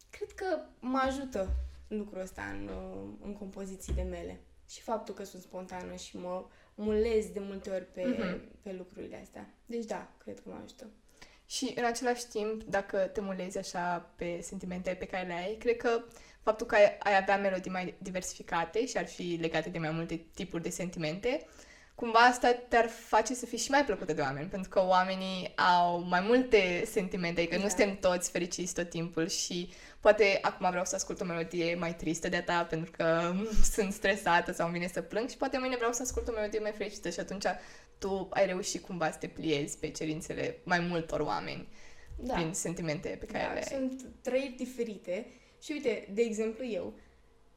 [0.09, 1.49] cred că mă ajută
[1.87, 4.39] lucrul ăsta în, um, în compozițiile mele
[4.69, 8.61] și faptul că sunt spontană și mă mulez de multe ori pe, mm-hmm.
[8.61, 9.49] pe lucrurile astea.
[9.65, 10.89] Deci da, cred că mă ajută.
[11.45, 15.77] Și în același timp, dacă te mulezi așa pe sentimente pe care le ai, cred
[15.77, 16.03] că
[16.47, 20.25] faptul că ai, ai avea melodii mai diversificate și ar fi legate de mai multe
[20.33, 21.45] tipuri de sentimente,
[21.95, 25.99] cumva asta te-ar face să fii și mai plăcută de oameni, pentru că oamenii au
[25.99, 27.61] mai multe sentimente, adică da.
[27.61, 31.95] nu suntem toți fericiți tot timpul și poate acum vreau să ascult o melodie mai
[31.95, 33.33] tristă de-a ta pentru că
[33.75, 36.59] sunt stresată sau îmi vine să plâng și poate mâine vreau să ascult o melodie
[36.59, 37.45] mai fericită și atunci
[37.97, 41.67] tu ai reușit cumva să te pliezi pe cerințele mai multor oameni
[42.19, 42.33] da.
[42.33, 43.77] prin sentimente pe care da, le ai.
[43.79, 45.25] sunt trei diferite
[45.61, 46.93] și uite, de exemplu eu,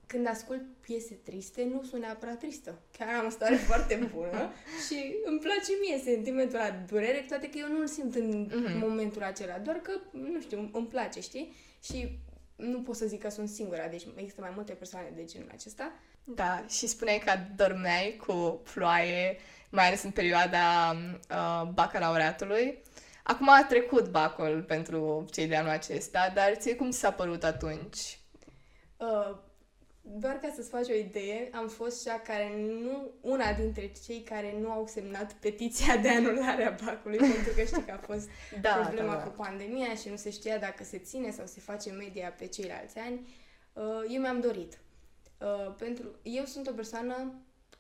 [0.07, 2.79] când ascult piese triste, nu sunt neapărat tristă.
[2.99, 4.53] Chiar am o stare foarte bună
[4.87, 8.79] și îmi place mie sentimentul ăla de durere, toate că eu nu-l simt în mm-hmm.
[8.81, 11.53] momentul acela, doar că, nu știu, îmi place, știi?
[11.83, 12.19] Și
[12.57, 15.93] nu pot să zic că sunt singura, deci există mai multe persoane de genul acesta.
[16.25, 19.39] Da, și spuneai că dormeai cu ploaie,
[19.71, 20.97] mai ales în perioada
[21.31, 22.83] uh, bacalaureatului.
[23.31, 28.19] Acum a trecut bacul pentru cei de anul acesta, dar ție cum s-a părut atunci?
[28.97, 29.37] Uh,
[30.03, 34.55] doar ca să-ți faci o idee, am fost cea care nu, una dintre cei care
[34.61, 38.29] nu au semnat petiția de anulare a bacului, pentru că știi că a fost
[38.61, 39.23] da, problema da, da.
[39.25, 42.99] cu pandemia și nu se știa dacă se ține sau se face media pe ceilalți
[42.99, 43.29] ani.
[43.73, 44.79] Uh, eu mi-am dorit.
[45.39, 47.35] Uh, pentru, eu sunt o persoană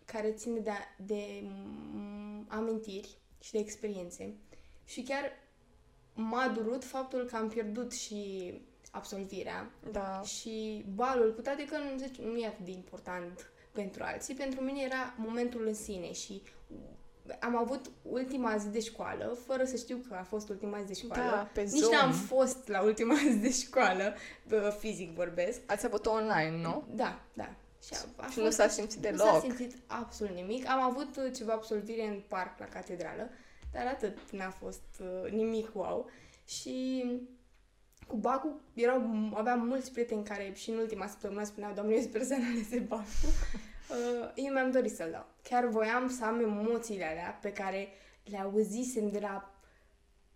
[0.04, 1.42] care ține de, de
[2.48, 4.34] amintiri și de experiențe
[4.90, 5.32] și chiar
[6.14, 8.52] m-a durut faptul că am pierdut și
[8.90, 10.22] absolvirea da.
[10.22, 14.60] și balul, cu toate că nu, zice, nu e atât de important pentru alții, pentru
[14.60, 16.42] mine era momentul în sine și
[17.40, 20.94] am avut ultima zi de școală, fără să știu că a fost ultima zi de
[20.94, 21.30] școală.
[21.30, 21.92] Da, pe Nici Zoom.
[21.92, 24.14] n-am fost la ultima zi de școală,
[24.78, 25.60] fizic vorbesc.
[25.66, 26.84] Ați avut online, nu?
[26.94, 27.54] Da, da.
[27.82, 29.26] Și, a, a și fost, nu s-a simțit deloc.
[29.26, 30.68] Nu s-a simțit absolut nimic.
[30.68, 33.30] Am avut uh, ceva absolvire în parc la catedrală,
[33.72, 36.10] dar atât n-a fost uh, nimic wow.
[36.46, 37.04] Și
[38.06, 39.02] cu bacul erau,
[39.34, 43.04] aveam mulți prieteni care și în ultima săptămână spuneau, doamne, eu sper să analizeze bacul.
[43.90, 45.26] uh, eu mi-am dorit să-l dau.
[45.42, 47.88] Chiar voiam să am emoțiile alea pe care
[48.24, 49.59] le auzisem de la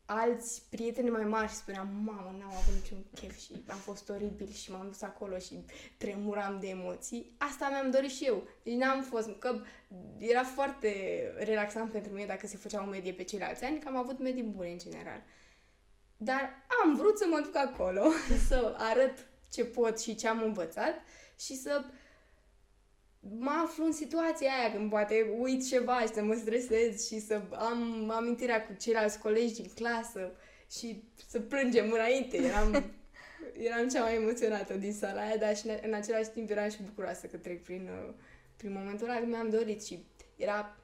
[0.06, 4.52] alți prieteni mai mari și spuneam, mamă, n-am avut niciun chef și a fost oribil
[4.52, 5.64] și m-am dus acolo și
[5.96, 7.34] tremuram de emoții.
[7.38, 8.48] Asta mi-am dorit și eu.
[8.62, 9.60] Deci n-am fost, că
[10.18, 10.92] era foarte
[11.36, 14.42] relaxant pentru mine dacă se făcea o medie pe ceilalți ani, că am avut medii
[14.42, 15.22] bune în general.
[16.16, 18.10] Dar am vrut să mă duc acolo,
[18.48, 20.94] să arăt ce pot și ce am învățat
[21.38, 21.84] și să
[23.38, 27.40] mă aflu în situația aia când poate uit ceva și să mă stresez și să
[27.52, 30.32] am amintirea cu ceilalți colegi din clasă
[30.70, 32.36] și să plângem înainte.
[32.36, 32.84] Eram,
[33.68, 37.26] eram cea mai emoționată din sala aia, dar și în același timp eram și bucuroasă
[37.26, 37.90] că trec prin,
[38.56, 40.06] prin momentul ăla, mi-am dorit și
[40.36, 40.76] era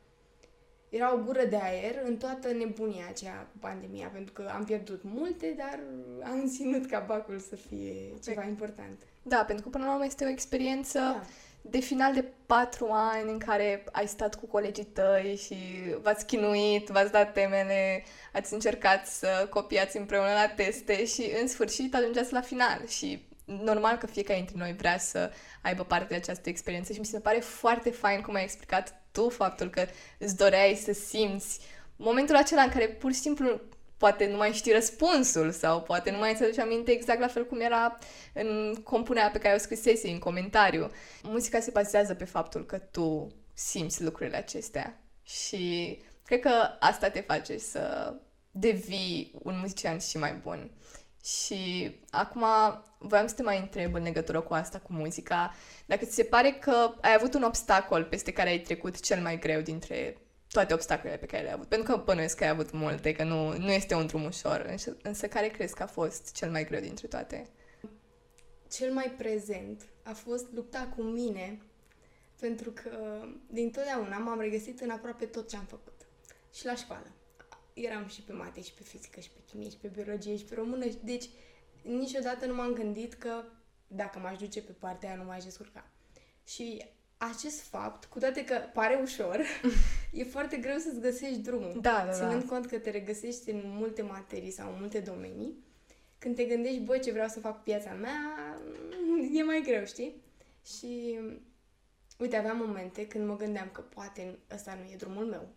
[0.90, 5.00] era o gură de aer în toată nebunia aceea cu pandemia, pentru că am pierdut
[5.02, 5.80] multe, dar
[6.22, 9.02] am ținut ca bacul să fie ceva important.
[9.22, 11.22] Da, pentru că până la urmă este o experiență da.
[11.60, 15.56] De final de patru ani în care ai stat cu colegii tăi și
[16.02, 21.94] v-ați chinuit, v-ați dat temele, ați încercat să copiați împreună la teste și în sfârșit
[21.94, 22.86] ajungeați la final.
[22.86, 25.30] Și normal că fiecare dintre noi vrea să
[25.62, 29.28] aibă parte de această experiență și mi se pare foarte fain cum ai explicat tu
[29.28, 29.86] faptul că
[30.18, 31.60] îți doreai să simți
[31.96, 33.60] momentul acela în care pur și simplu
[34.00, 37.46] poate nu mai știi răspunsul sau poate nu mai îți aduce aminte exact la fel
[37.46, 37.98] cum era
[38.34, 40.90] în compunerea pe care o scrisese în comentariu.
[41.22, 47.20] Muzica se bazează pe faptul că tu simți lucrurile acestea și cred că asta te
[47.20, 48.14] face să
[48.50, 50.70] devii un muzician și mai bun.
[51.24, 52.44] Și acum
[52.98, 55.54] voiam să te mai întreb în legătură cu asta, cu muzica,
[55.86, 59.38] dacă ți se pare că ai avut un obstacol peste care ai trecut cel mai
[59.38, 60.16] greu dintre
[60.50, 61.68] toate obstacolele pe care le-ai avut.
[61.68, 64.66] Pentru că bănuiesc că ai avut multe, că nu, nu este un drum ușor.
[64.68, 67.48] Însă, însă care crezi că a fost cel mai greu dintre toate?
[68.70, 71.62] Cel mai prezent a fost lupta cu mine,
[72.40, 76.06] pentru că din totdeauna m-am regăsit în aproape tot ce am făcut.
[76.52, 77.06] Și la școală
[77.72, 80.54] eram și pe mate, și pe fizică, și pe chimie, și pe biologie, și pe
[80.54, 80.84] română.
[81.02, 81.28] Deci,
[81.82, 83.44] niciodată nu m-am gândit că
[83.86, 85.90] dacă m-aș duce pe partea aia, nu m-aș descurca.
[86.44, 86.84] Și
[87.16, 89.40] acest fapt, cu toate că pare ușor,
[90.10, 91.78] e foarte greu să-ți găsești drumul.
[91.80, 92.48] Da, da, Ținând da.
[92.48, 95.54] cont că te regăsești în multe materii sau în multe domenii,
[96.18, 98.58] când te gândești, băi, ce vreau să fac piața mea,
[99.38, 100.22] e mai greu, știi?
[100.64, 101.18] Și,
[102.18, 105.48] uite, aveam momente când mă gândeam că poate ăsta nu e drumul meu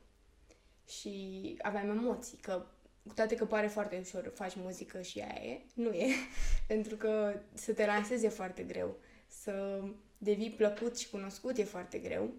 [0.87, 2.65] și aveam emoții, că
[3.07, 6.07] cu toate că pare foarte ușor, faci muzică și aia e, nu e,
[6.67, 9.83] pentru că să te lansezi e foarte greu, să
[10.17, 12.33] devii plăcut și cunoscut e foarte greu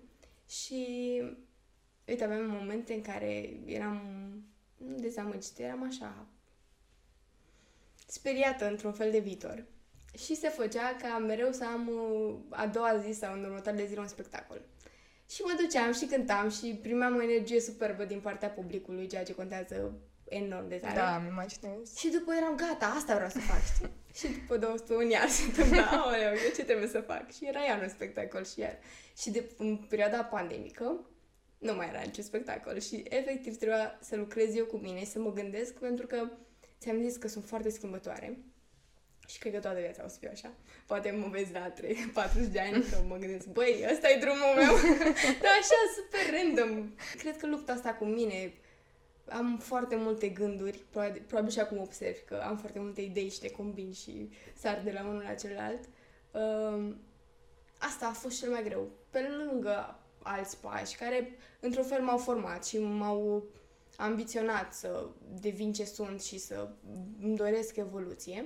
[0.48, 1.22] și
[2.06, 4.02] uite, aveam momente în care eram
[4.76, 6.26] nu dezamăgită, eram așa
[8.06, 9.64] speriată într-un fel de viitor.
[10.18, 14.00] Și se făcea ca mereu să am uh, a doua zi sau în următoarele zile
[14.00, 14.60] un spectacol.
[15.30, 19.34] Și mă duceam și cântam și primeam o energie superbă din partea publicului, ceea ce
[19.34, 19.92] contează
[20.28, 20.94] enorm de tare.
[20.94, 21.96] Da, mi imaginez.
[21.96, 23.90] Și după eram gata, asta vreau să fac, știi?
[24.18, 27.32] și după două săptămâni iar se întâmpla, aoleu, eu ce trebuie să fac?
[27.32, 28.78] Și era iar un spectacol și iar.
[29.16, 31.00] Și de, în perioada pandemică,
[31.64, 35.33] nu mai era niciun spectacol și efectiv trebuia să lucrez eu cu mine, să mă
[35.33, 36.29] gândesc, pentru că
[36.81, 38.38] ți-am zis că sunt foarte schimbătoare
[39.27, 40.53] și cred că toată viața o să fiu așa.
[40.87, 44.55] Poate mă vezi la 3, 40 de ani că mă gândesc, băi, ăsta e drumul
[44.57, 44.74] meu.
[45.42, 46.94] Dar așa, super random.
[47.18, 48.53] Cred că lupta asta cu mine,
[49.29, 53.42] am foarte multe gânduri, probabil, probabil și acum observ că am foarte multe idei și
[53.42, 55.88] le combin și sar de la unul la celălalt.
[56.31, 56.96] Um,
[57.79, 62.66] asta a fost cel mai greu, pe lângă alți pași care, într-un fel, m-au format
[62.66, 63.44] și m-au
[63.96, 65.06] ambiționat să
[65.40, 66.68] devin ce sunt și să
[67.22, 68.44] îmi doresc evoluție,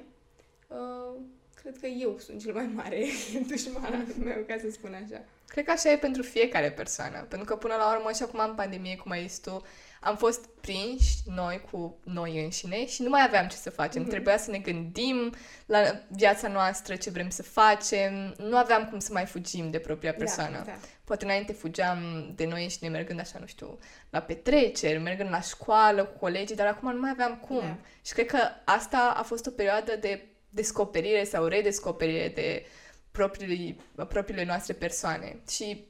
[0.69, 1.21] uh,
[1.55, 3.05] cred că eu sunt cel mai mare
[3.49, 5.25] dușman meu, ca să spun așa.
[5.47, 8.55] Cred că așa e pentru fiecare persoană, pentru că până la urmă și acum în
[8.55, 9.63] pandemie, cum ai zis tu,
[10.01, 14.05] am fost prinși noi cu noi înșine și nu mai aveam ce să facem.
[14.05, 14.09] Mm-hmm.
[14.09, 15.35] Trebuia să ne gândim
[15.67, 18.35] la viața noastră, ce vrem să facem.
[18.39, 20.57] Nu aveam cum să mai fugim de propria da, persoană.
[20.57, 20.79] Da, da.
[21.09, 23.79] Poate înainte fugeam de noi înșine mergând așa, nu știu,
[24.11, 27.61] la petreceri, mergând la școală cu colegii, dar acum nu mai aveam cum.
[27.61, 27.77] Da.
[28.05, 32.67] Și cred că asta a fost o perioadă de descoperire sau redescoperire de
[33.11, 33.77] propriile,
[34.09, 35.41] propriile noastre persoane.
[35.51, 35.85] Și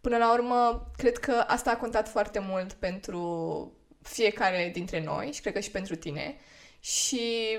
[0.00, 5.40] până la urmă, cred că asta a contat foarte mult pentru fiecare dintre noi și
[5.40, 6.36] cred că și pentru tine.
[6.84, 7.58] Și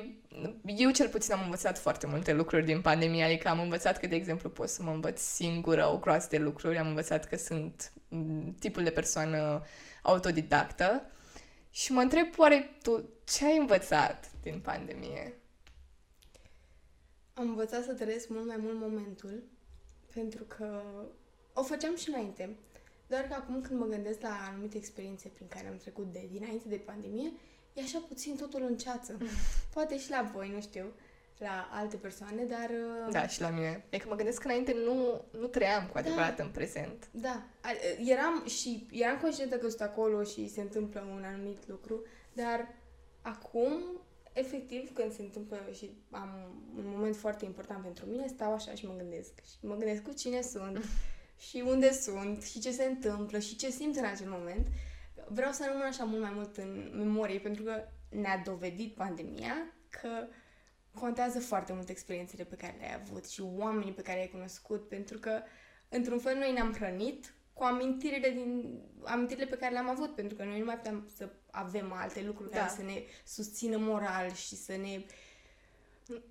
[0.66, 4.16] eu cel puțin am învățat foarte multe lucruri din pandemie, adică am învățat că, de
[4.16, 7.94] exemplu, pot să mă învăț singură o groază de lucruri, am învățat că sunt
[8.60, 9.64] tipul de persoană
[10.02, 11.12] autodidactă
[11.70, 15.34] și mă întreb, oare tu ce ai învățat din pandemie?
[17.34, 19.44] Am învățat să trăiesc mult mai mult momentul,
[20.14, 20.82] pentru că
[21.54, 22.56] o făceam și înainte.
[23.08, 26.68] Doar că acum când mă gândesc la anumite experiențe prin care am trecut de dinainte
[26.68, 27.32] de pandemie,
[27.76, 29.18] e așa puțin totul în ceață.
[29.74, 30.94] Poate și la voi, nu știu,
[31.38, 32.70] la alte persoane, dar...
[33.06, 33.86] Uh, da, și la mine.
[33.90, 36.44] E că mă gândesc că înainte nu, nu trăiam cu adevărat da.
[36.44, 37.08] în prezent.
[37.12, 37.44] Da.
[38.06, 42.74] Eram și eram conștientă că sunt acolo și se întâmplă un anumit lucru, dar
[43.22, 43.82] acum
[44.34, 46.30] efectiv, când se întâmplă și am
[46.78, 49.32] un moment foarte important pentru mine, stau așa și mă gândesc.
[49.44, 50.84] Și mă gândesc cu cine sunt
[51.50, 54.68] și unde sunt și ce se întâmplă și ce simt în acel moment.
[55.28, 59.56] Vreau să rămân așa mult mai mult în memorie, pentru că ne-a dovedit pandemia
[59.90, 60.28] că
[60.94, 65.18] contează foarte mult experiențele pe care le-ai avut și oamenii pe care ai cunoscut, pentru
[65.18, 65.42] că,
[65.90, 70.44] într-un fel, noi ne-am hrănit cu amintirile, din, amintirile pe care le-am avut, pentru că
[70.44, 72.58] noi nu mai puteam să avem alte lucruri da.
[72.58, 75.06] care să ne susțină moral și să ne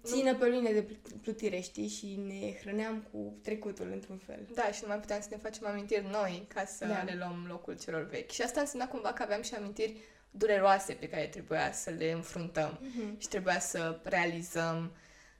[0.05, 1.89] țină pe linie de plutire, știi?
[1.89, 4.47] Și ne hrăneam cu trecutul, într-un fel.
[4.55, 7.03] Da, și nu mai puteam să ne facem amintiri noi ca să da.
[7.03, 8.31] le luăm locul celor vechi.
[8.31, 9.97] Și asta înseamnă cumva că aveam și amintiri
[10.31, 13.19] dureroase pe care trebuia să le înfruntăm mm-hmm.
[13.19, 14.93] și trebuia să realizăm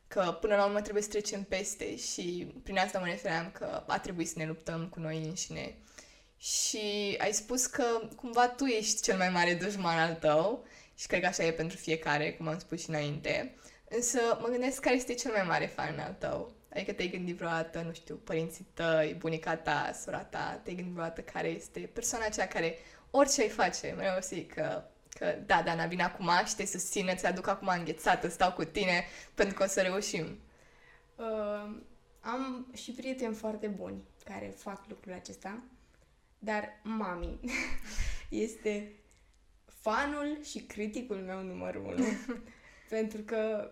[0.09, 3.99] că până la urmă trebuie să trecem peste și prin asta mă refeream că a
[3.99, 5.75] trebuit să ne luptăm cu noi înșine.
[6.37, 7.85] Și ai spus că
[8.17, 11.77] cumva tu ești cel mai mare dușman al tău și cred că așa e pentru
[11.77, 13.55] fiecare, cum am spus și înainte.
[13.95, 16.53] Însă mă gândesc care este cel mai mare fan al tău.
[16.73, 21.21] Adică te-ai gândit vreodată, nu știu, părinții tăi, bunica ta, sora ta, te-ai gândit vreodată
[21.21, 22.79] care este persoana aceea care
[23.11, 24.83] orice ai face, mereu zic că
[25.19, 29.05] Că da, Dana, vine acum și te susține, ți-aduc acum înghețată, stau cu tine
[29.35, 30.39] pentru că o să reușim.
[31.17, 31.77] Uh,
[32.21, 35.63] am și prieteni foarte buni care fac lucrul acesta,
[36.39, 37.41] dar mami
[38.47, 38.93] este
[39.67, 42.05] fanul și criticul meu numărul unu.
[42.89, 43.71] pentru că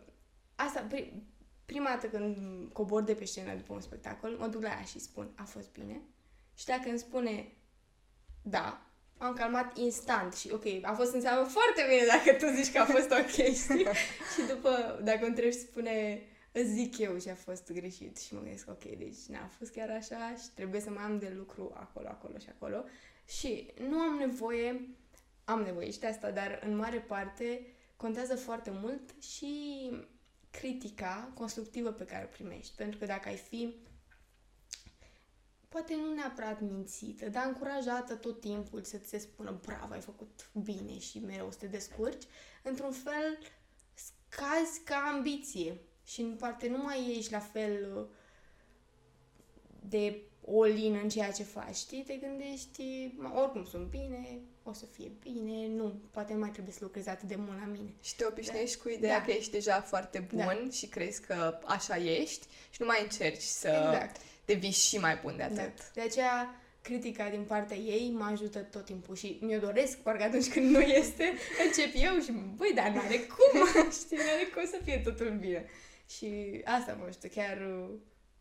[0.67, 1.23] asta, pri,
[1.65, 2.37] prima dată când
[2.73, 5.73] cobor de pe scenă după un spectacol, mă duc la ea și spun, a fost
[5.73, 6.01] bine?
[6.55, 7.53] Și dacă îmi spune
[8.43, 8.87] da,
[9.19, 12.85] am calmat instant și ok, a fost înseamnă foarte bine dacă tu zici că a
[12.85, 13.87] fost ok, știi?
[14.35, 16.23] și după, dacă îmi trebuie spune,
[16.53, 19.91] îți zic eu și a fost greșit și mă gândesc, ok, deci n-a fost chiar
[19.91, 22.85] așa și trebuie să mai am de lucru acolo, acolo și acolo.
[23.25, 24.89] Și nu am nevoie,
[25.45, 29.91] am nevoie și de asta, dar în mare parte contează foarte mult și
[30.61, 32.77] critica constructivă pe care o primești.
[32.77, 33.75] Pentru că dacă ai fi
[35.69, 40.51] poate nu neapărat mințită, dar încurajată tot timpul să ți se spună bravo, ai făcut
[40.65, 42.25] bine și mereu să te descurci,
[42.63, 43.39] într-un fel
[43.95, 48.07] scazi ca ambiție și în parte nu mai ești la fel uh,
[49.89, 52.03] de all în ceea ce faci, știi?
[52.03, 56.81] Te gândești, oricum sunt bine, o să fie bine, nu, poate nu mai trebuie să
[56.83, 57.95] lucrezi atât de mult la mine.
[58.03, 58.83] Și te obișnuiești da.
[58.83, 59.25] cu ideea da.
[59.25, 60.71] că ești deja foarte bun da.
[60.71, 63.69] și crezi că așa ești și nu mai încerci să...
[63.69, 65.57] Exact devii și mai bun de atât.
[65.57, 65.85] Da.
[65.95, 70.49] De aceea, critica din partea ei mă ajută tot timpul și mi-o doresc, parcă atunci
[70.49, 71.33] când nu este,
[71.67, 73.67] încep eu și, băi, dar n-are cum,
[74.01, 75.65] știi, n-are cum să fie totul bine.
[76.09, 77.59] Și asta mă ajută, chiar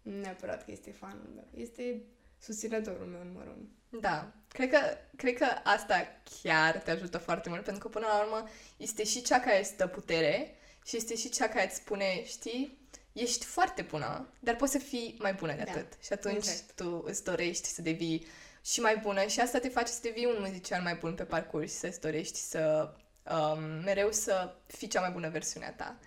[0.01, 2.01] neapărat că este fanul meu, este
[2.39, 3.99] susținătorul meu numărul unu.
[4.01, 4.79] Da, cred că,
[5.15, 6.07] cred că asta
[6.41, 9.77] chiar te ajută foarte mult, pentru că până la urmă este și cea care îți
[9.77, 12.79] dă putere și este și cea care îți spune, știi,
[13.13, 15.71] ești foarte bună, dar poți să fii mai bună de da.
[15.71, 15.93] atât.
[16.03, 16.75] Și atunci exact.
[16.75, 18.27] tu îți dorești să devii
[18.63, 21.73] și mai bună și asta te face să devii un muzician mai bun pe parcurs,
[21.73, 22.93] să-ți dorești să
[23.31, 25.99] um, mereu să fii cea mai bună versiune a ta.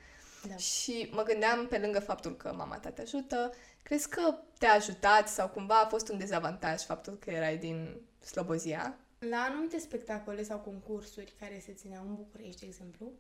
[0.49, 0.57] Da.
[0.57, 5.29] Și mă gândeam, pe lângă faptul că mama ta te ajută, crezi că te-a ajutat
[5.29, 8.99] sau cumva a fost un dezavantaj faptul că erai din Slobozia?
[9.19, 13.13] La anumite spectacole sau concursuri care se țineau în București, de exemplu,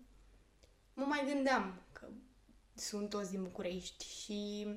[0.94, 2.06] mă mai gândeam că
[2.74, 4.74] sunt toți din București și uh,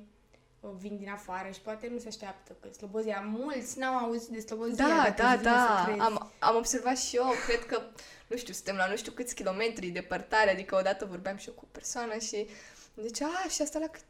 [0.60, 4.86] vin din afară și poate nu se așteaptă că Slobozia, mulți n-au auzit de Slobozia.
[4.86, 5.84] Da, dacă da, îți vine să da.
[5.84, 6.00] crezi.
[6.00, 7.82] Am, am observat și eu, cred că,
[8.26, 11.64] nu știu, suntem la nu știu câți kilometri departare, adică odată vorbeam și eu cu
[11.64, 12.48] o persoană și
[12.94, 14.04] îmi zicea, a, și asta la cât,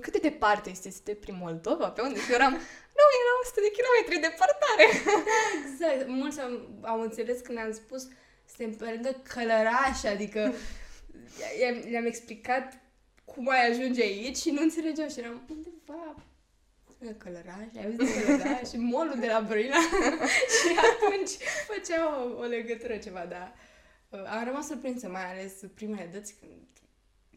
[0.00, 0.88] cât de departe este?
[0.88, 1.90] Este prin Moldova?
[1.90, 2.20] Pe unde?
[2.20, 2.52] Și eu eram,
[2.98, 4.86] nu, e la 100 de kilometri departare.
[5.58, 6.08] Exact.
[6.08, 6.50] Mulți au,
[6.82, 8.08] au înțeles când am spus
[8.56, 10.40] suntem pe lângă Călăraș, adică
[11.60, 12.78] i-am, le-am explicat
[13.24, 14.36] cum ai ajunge aici?
[14.36, 16.14] Și nu înțelegeau și eram undeva
[16.98, 19.80] lângă Călăraș, ai auzit de Călăraș și molul de la Brăila?
[20.56, 21.30] Și atunci
[21.68, 23.54] făceau o, o legătură ceva, dar
[24.08, 26.66] uh, am rămas surprinsă, mai ales primele dăți când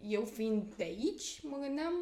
[0.01, 1.93] eu fiind de aici, mă gândeam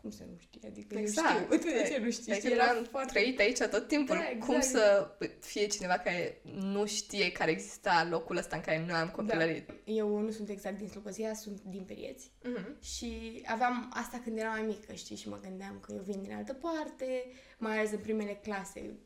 [0.00, 1.38] cum să nu știi, adică Exact.
[1.38, 2.32] eu știu, tu de ce nu știi?
[2.32, 4.16] Adică Știi, eram trăit aici tot timpul.
[4.16, 4.46] Da, exact.
[4.46, 9.08] Cum să fie cineva care nu știe care exista locul ăsta în care noi am
[9.08, 9.70] copilărit?
[9.84, 12.30] Eu nu sunt exact din Slobozia, sunt din Perieți.
[12.42, 12.82] Mhm.
[12.82, 16.32] Și aveam asta când eram mai mică, știi, și mă gândeam că eu vin din
[16.32, 17.24] altă parte,
[17.58, 18.98] mai ales în primele clase,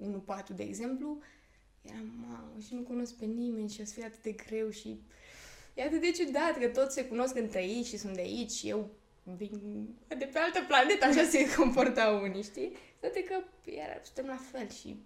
[0.00, 1.18] 1-4, de exemplu,
[1.82, 5.00] eram, mamă, și nu cunosc pe nimeni și o să fie atât de greu și
[5.74, 8.68] e atât de ciudat că toți se cunosc între ei și sunt de aici și
[8.68, 8.90] eu
[9.36, 12.76] vin de pe altă planetă, așa se comportau unii, știi?
[13.00, 14.96] Toate că era, suntem la fel și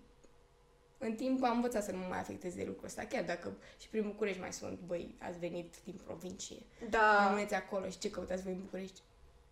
[0.98, 4.02] în timp am învățat să nu mă mai afecteze lucrul ăsta, chiar dacă și prin
[4.02, 7.26] București mai sunt, băi, ați venit din provincie, Da.
[7.28, 9.00] rămâneți acolo și ce căutați voi în București?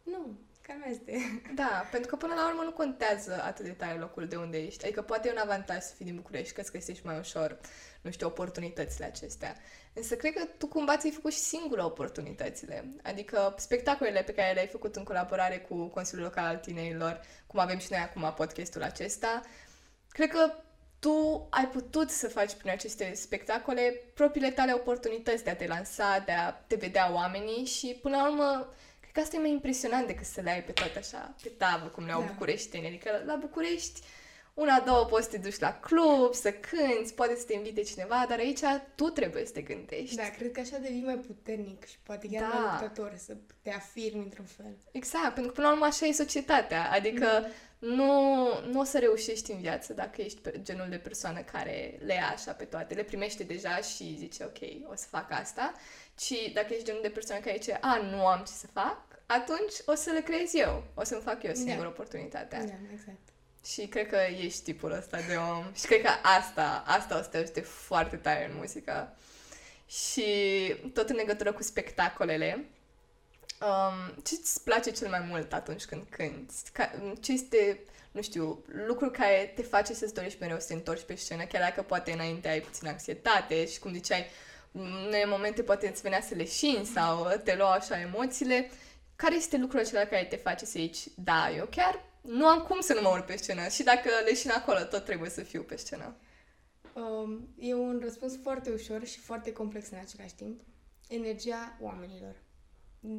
[0.02, 0.38] Nu,
[0.68, 1.42] cam este.
[1.54, 4.84] Da, pentru că până la urmă nu contează atât de tare locul de unde ești.
[4.84, 7.58] Adică poate e un avantaj să fii din București, că îți găsești mai ușor,
[8.00, 9.56] nu știu, oportunitățile acestea.
[9.92, 12.94] Însă cred că tu cumva ți-ai făcut și singură oportunitățile.
[13.02, 17.78] Adică spectacolele pe care le-ai făcut în colaborare cu Consiliul Local al Tinerilor, cum avem
[17.78, 19.42] și noi acum podcastul acesta,
[20.08, 20.52] cred că
[20.98, 26.22] tu ai putut să faci prin aceste spectacole propriile tale oportunități de a te lansa,
[26.24, 28.74] de a te vedea oamenii și până la urmă
[29.12, 31.86] Cred că asta e mai impresionant decât să le ai pe toate așa, pe tavă,
[31.86, 32.26] cum le au Da.
[32.26, 32.32] da.
[32.32, 32.86] bucureșteni.
[32.86, 34.00] Adică la București,
[34.60, 38.24] una, două, poți să te duci la club, să cânti, poate să te invite cineva,
[38.28, 38.60] dar aici
[38.94, 40.16] tu trebuie să te gândești.
[40.16, 42.56] Da, cred că așa devii mai puternic și poate chiar Da.
[42.58, 44.76] mai luptător, să te afirmi într-un fel.
[44.92, 46.90] Exact, pentru că până la urmă așa e societatea.
[46.90, 47.26] Adică
[47.78, 48.12] nu,
[48.70, 52.30] nu o să reușești în viață dacă ești pe- genul de persoană care le ia
[52.34, 55.72] așa pe toate, le primește deja și zice ok, o să fac asta,
[56.14, 59.74] ci dacă ești genul de persoană care zice a, nu am ce să fac, atunci
[59.86, 61.88] o să le creez eu, o să-mi fac eu singură Da.
[61.88, 62.58] oportunitatea.
[62.64, 63.18] Da, exact.
[63.64, 65.72] Și cred că ești tipul ăsta de om.
[65.74, 69.16] Și cred că asta, asta o să te ajute foarte tare în muzică.
[69.86, 70.24] Și
[70.94, 72.68] tot în legătură cu spectacolele,
[73.60, 76.54] um, ce îți place cel mai mult atunci când cânti?
[76.72, 76.90] Ca,
[77.20, 77.80] ce este,
[78.10, 81.62] nu știu, lucrul care te face să-ți dorești mereu să te întorci pe scenă, chiar
[81.62, 84.26] dacă poate înainte ai puțin anxietate și cum ziceai,
[84.72, 88.70] în momente poate îți venea să leșini sau te luau așa emoțiile.
[89.16, 92.80] Care este lucrul acela care te face să zici, da, eu chiar nu am cum
[92.80, 95.76] să nu mă urc pe scenă și dacă leșin acolo, tot trebuie să fiu pe
[95.76, 96.16] scenă.
[96.94, 100.60] Um, e un răspuns foarte ușor și foarte complex în același timp.
[101.08, 102.34] Energia oamenilor.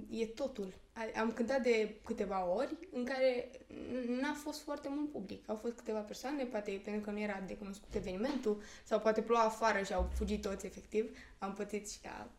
[0.10, 0.74] E totul.
[0.94, 5.50] A- Am cântat de câteva ori în care n- n-a fost foarte mult public.
[5.50, 9.44] Au fost câteva persoane, poate pentru că nu era de cunoscut evenimentul, sau poate ploua
[9.44, 11.18] afară și au fugit toți, efectiv.
[11.38, 12.30] Am pățit și la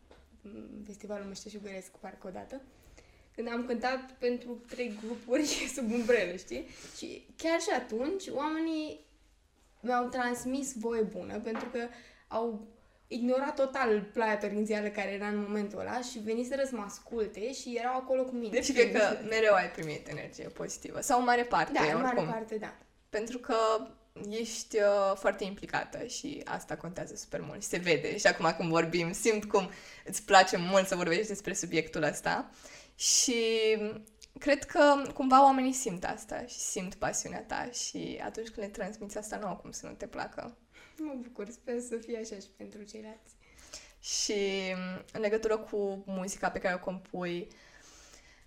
[0.41, 2.61] mm, Festivalul Meșteșugăresc, parcă odată.
[3.35, 6.67] Când am cântat pentru trei grupuri sub umbrelă, știi?
[6.97, 9.05] Și chiar și atunci, oamenii
[9.79, 11.87] mi-au transmis voie bună pentru că
[12.27, 12.67] au
[13.07, 17.75] ignorat total ploaia torințială care era în momentul ăla și veniseră să mă asculte și
[17.79, 18.49] erau acolo cu mine.
[18.49, 21.01] Deci cred că mereu ai primit energie pozitivă.
[21.01, 22.25] Sau în mare parte, Da, în oricum.
[22.25, 22.77] mare parte, da.
[23.09, 23.55] Pentru că
[24.29, 27.61] ești uh, foarte implicată și asta contează super mult.
[27.61, 28.17] Și se vede.
[28.17, 29.69] Și acum când vorbim, simt cum
[30.05, 32.49] îți place mult să vorbești despre subiectul ăsta.
[33.01, 33.43] Și
[34.39, 39.17] cred că cumva oamenii simt asta și simt pasiunea ta și atunci când le transmiți
[39.17, 40.57] asta nu au cum să nu te placă.
[40.97, 43.33] Mă bucur, sper să fie așa și pentru ceilalți.
[43.99, 44.33] Și
[45.11, 47.47] în legătură cu muzica pe care o compui,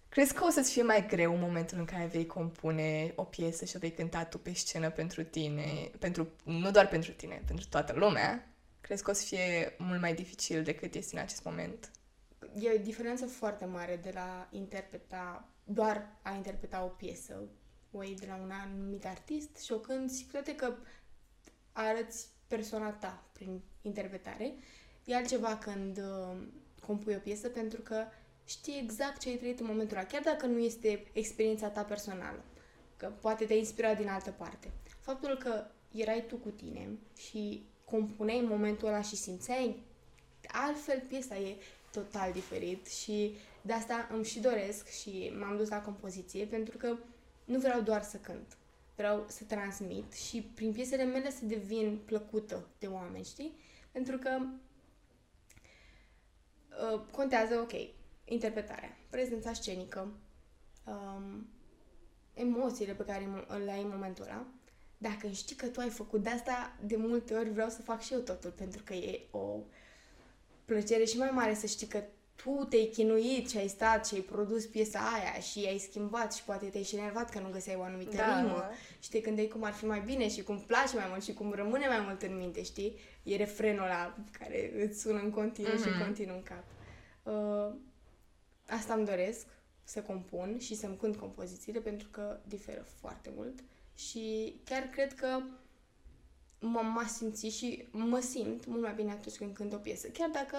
[0.09, 3.65] crezi că o să-ți fie mai greu în momentul în care vei compune o piesă
[3.65, 7.67] și o vei cânta tu pe scenă pentru tine, pentru, nu doar pentru tine, pentru
[7.69, 8.55] toată lumea?
[8.81, 11.91] Crezi că o să fie mult mai dificil decât este în acest moment?
[12.61, 17.43] E o diferență foarte mare de la interpreta, doar a interpreta o piesă,
[17.93, 20.75] o iei de la un anumit artist și o cânti, cu toate că
[21.73, 24.55] arăți persoana ta prin interpretare.
[25.05, 26.37] E altceva când uh,
[26.87, 28.05] compui o piesă pentru că
[28.45, 32.45] știi exact ce ai trăit în momentul ăla, chiar dacă nu este experiența ta personală,
[32.97, 34.71] că poate te-a inspirat din altă parte.
[35.01, 39.83] Faptul că erai tu cu tine și compuneai în momentul ăla și simțeai
[40.53, 41.57] altfel piesa e
[41.95, 46.97] total diferit și de asta îmi și doresc și m-am dus la compoziție pentru că
[47.45, 48.57] nu vreau doar să cânt,
[48.97, 53.57] vreau să transmit și prin piesele mele să devin plăcută de oameni, știi?
[53.91, 54.41] Pentru că
[56.93, 57.73] uh, contează, ok,
[58.25, 60.13] interpretarea, prezența scenică,
[60.87, 61.47] um,
[62.35, 63.29] emoțiile pe care
[63.65, 64.47] le ai în momentul ăla.
[64.99, 68.13] Dacă știi că tu ai făcut de asta, de multe ori vreau să fac și
[68.13, 69.59] eu totul, pentru că e o
[70.65, 72.03] plăcere și mai mare să știi că
[72.35, 76.45] tu te-ai chinuit și ai stat și ai produs piesa aia și ai schimbat și
[76.45, 78.71] poate te-ai și enervat că nu găseai o anumită da, rimă da.
[79.01, 81.53] și te gândeai cum ar fi mai bine și cum place mai mult și cum
[81.53, 82.97] rămâne mai mult în minte, știi?
[83.23, 85.83] E refrenul ăla care îți sună în continuu mm-hmm.
[85.83, 86.03] și mhm.
[86.03, 86.65] continuu în cap.
[87.23, 87.75] Uh,
[88.69, 89.47] asta îmi doresc,
[89.85, 93.59] să compun și să-mi cânt compozițiile pentru că diferă foarte mult
[93.95, 95.43] și chiar cred că
[96.69, 100.09] m-am simțit și mă simt mult mai bine atunci când cânt o piesă.
[100.09, 100.57] Chiar dacă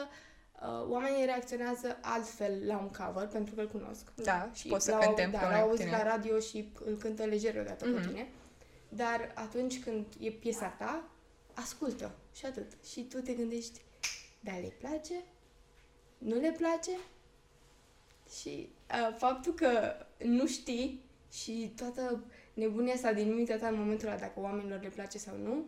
[0.62, 4.14] uh, oamenii reacționează altfel la un cover, pentru că îl cunosc.
[4.16, 7.86] Da, și poți să cântem da, l auzi la radio și îl cântă lejer odată
[7.86, 7.94] mm-hmm.
[7.94, 8.08] cu mhm.
[8.08, 8.28] tine.
[8.90, 11.10] Dar atunci când e piesa ta,
[11.54, 12.72] ascultă și atât.
[12.90, 13.82] Și tu te gândești,
[14.40, 15.14] da, le place?
[16.18, 16.92] Nu le place?
[18.40, 24.08] Și uh, faptul că nu știi și toată nebunia asta din mintea ta în momentul
[24.08, 25.66] ăla, dacă oamenilor le place sau nu,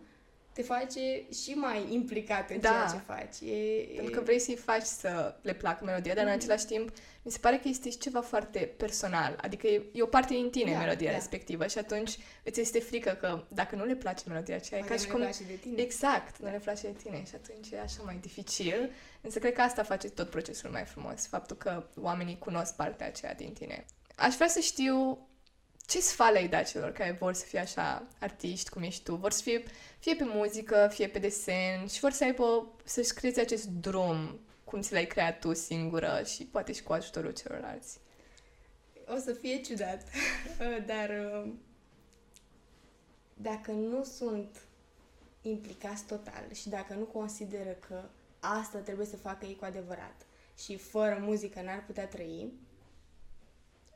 [0.57, 2.69] te face și mai implicat în da.
[2.69, 3.49] ceea ce faci.
[3.49, 6.27] E, Pentru că vrei să-i faci să le placă melodia, dar mm-hmm.
[6.27, 6.41] în mhm.
[6.41, 6.89] același timp
[7.21, 9.37] mi se pare că este și ceva foarte personal.
[9.41, 11.15] Adică e, e o parte din tine da, melodia da.
[11.15, 14.95] respectivă și atunci îți este frică că dacă nu le place melodia aceea, e ca
[14.95, 15.19] și cum...
[15.19, 15.81] place de tine.
[15.81, 16.47] Exact, da.
[16.47, 18.91] nu le place de tine și atunci e așa mai dificil.
[19.21, 23.33] Însă cred că asta face tot procesul mai frumos, faptul că oamenii cunosc partea aceea
[23.33, 23.85] din tine.
[24.15, 25.26] Aș vrea să știu
[25.87, 29.15] ce sfat le-ai da celor care vor să fie așa artiști cum ești tu?
[29.15, 29.63] Vor să fie
[29.99, 34.81] fie pe muzică, fie pe desen și vor să aibă, să-și creeze acest drum cum
[34.81, 37.99] ți l-ai creat tu singură și poate și cu ajutorul celorlalți.
[39.07, 40.03] O să fie ciudat,
[40.91, 41.51] dar uh,
[43.33, 44.57] dacă nu sunt
[45.41, 48.03] implicați total și dacă nu consideră că
[48.39, 50.25] asta trebuie să facă ei cu adevărat
[50.57, 52.51] și fără muzică n-ar putea trăi,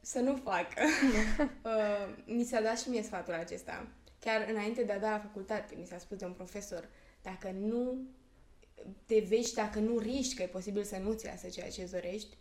[0.01, 0.81] să nu facă.
[1.63, 3.87] uh, mi s-a dat și mie sfatul acesta.
[4.19, 6.89] Chiar înainte de a da la facultate, mi s-a spus de un profesor,
[7.21, 8.07] dacă nu
[9.05, 12.37] te vezi, dacă nu riști că e posibil să nu-ți iasă ceea ce îți dorești,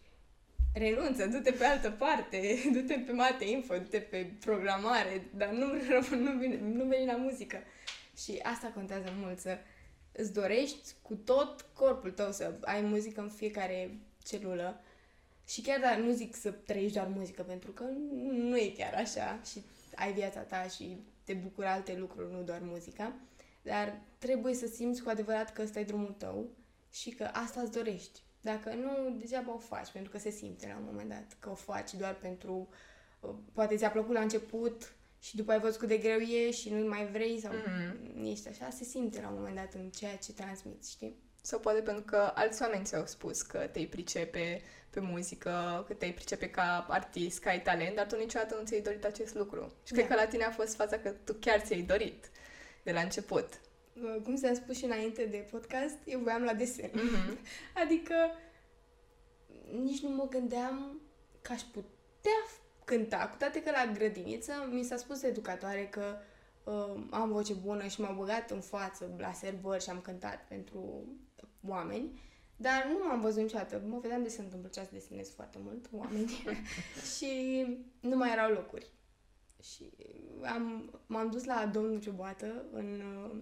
[0.73, 5.67] renunță, du-te pe altă parte, du-te pe mate info, du-te pe programare, dar nu,
[6.25, 7.57] nu, vine, nu veni la muzică.
[8.17, 9.59] Și asta contează mult, să
[10.13, 14.81] îți dorești cu tot corpul tău să ai muzică în fiecare celulă
[15.51, 17.85] și chiar dacă nu zic să trăiești doar muzică, pentru că
[18.31, 19.63] nu e chiar așa și
[19.95, 23.13] ai viața ta și te bucură alte lucruri, nu doar muzica,
[23.63, 26.49] dar trebuie să simți cu adevărat că ăsta e drumul tău
[26.91, 28.21] și că asta îți dorești.
[28.41, 31.55] Dacă nu, degeaba o faci, pentru că se simte la un moment dat că o
[31.55, 32.69] faci doar pentru...
[33.21, 36.71] Uh, poate ți-a plăcut la început și după ai văzut cât de greu e și
[36.71, 38.25] nu mai vrei sau mm-hmm.
[38.25, 41.17] ești așa, se simte la un moment dat în ceea ce transmiți, știi?
[41.43, 46.13] Sau poate pentru că alți oameni ți-au spus că te-ai pricepe pe muzică, că te-ai
[46.13, 49.73] pricepe ca artist, că ai talent, dar tu niciodată nu ți-ai dorit acest lucru.
[49.87, 49.97] Și da.
[49.97, 52.31] cred că la tine a fost faza că tu chiar ți-ai dorit
[52.83, 53.61] de la început.
[54.23, 56.91] Cum ți-am spus și înainte de podcast, eu voiam la desen.
[56.91, 57.39] Mm-hmm.
[57.83, 58.15] adică
[59.83, 61.01] nici nu mă gândeam
[61.43, 62.41] că aș putea
[62.85, 66.17] cânta, cu toate că la grădiniță mi s-a spus de educatoare că
[66.71, 71.05] uh, am voce bună și m-au băgat în față la servări și am cântat pentru
[71.69, 72.21] oameni.
[72.57, 73.83] Dar nu m-am văzut niciodată.
[73.87, 76.31] Mă vedeam de se întâmplă ce să desenez foarte mult oameni
[77.17, 77.65] și
[78.01, 78.91] nu mai erau locuri.
[79.63, 79.93] Și
[80.43, 83.37] am, m-am dus la domnul Ciobată în uh,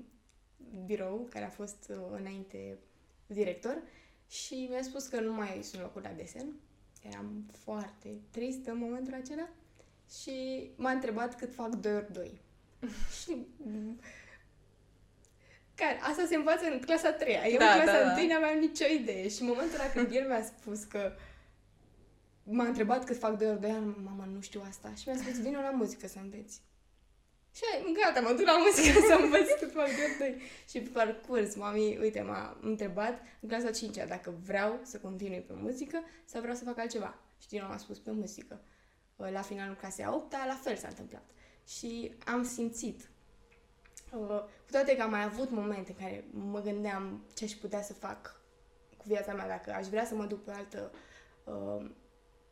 [0.85, 2.79] birou, care a fost uh, înainte
[3.26, 3.83] director,
[4.29, 6.53] și mi-a spus că nu mai sunt locuri la desen.
[7.03, 9.49] Eram foarte tristă în momentul acela
[10.22, 12.41] și m-a întrebat cât fac 2 ori 2.
[13.20, 13.47] și
[15.81, 18.35] care, asta se învață în clasa 3 Eu da, în clasa da, 1 da.
[18.35, 19.29] n-aveam nicio idee.
[19.29, 21.12] Și în momentul ăla când el mi-a spus că
[22.43, 24.93] m-a întrebat cât fac 2 ori 2 ani, mama, nu știu asta.
[24.95, 26.61] Și mi-a spus, vină la muzică să înveți.
[27.55, 27.64] Și
[28.03, 30.43] gata, mă duc la muzică să învăț cât fac 2 ori 2.
[30.68, 35.53] Și pe parcurs, mami, uite, m-a întrebat în clasa 5 dacă vreau să continui pe
[35.57, 37.18] muzică sau vreau să fac altceva.
[37.43, 38.61] Și din nou am spus pe muzică.
[39.16, 41.24] La finalul clasei a 8 la fel s-a întâmplat.
[41.69, 43.09] Și am simțit
[44.12, 47.83] Uh, cu toate că am mai avut momente în care mă gândeam ce aș putea
[47.83, 48.41] să fac
[48.97, 50.93] cu viața mea, dacă aș vrea să mă duc pe altă
[51.45, 51.91] uh,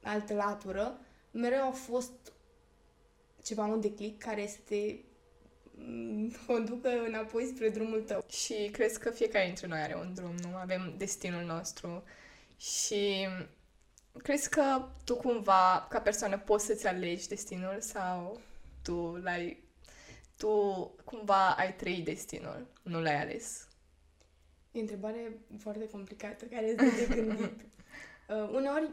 [0.03, 0.99] altă latură,
[1.31, 2.33] mereu a fost
[3.43, 4.95] ceva, un declic care să te
[5.75, 8.25] mm, conducă înapoi spre drumul tău.
[8.29, 10.57] Și crezi că fiecare dintre noi are un drum, nu?
[10.57, 12.03] Avem destinul nostru
[12.57, 13.29] și
[14.23, 18.41] crezi că tu cumva, ca persoană, poți să-ți alegi destinul sau
[18.87, 19.65] tu l-ai...
[20.37, 20.51] Tu
[21.05, 23.69] cumva ai trăit destinul, nu l-ai ales?
[24.73, 27.41] E o întrebare foarte complicată, care este de gândit.
[28.29, 28.91] uh, uneori,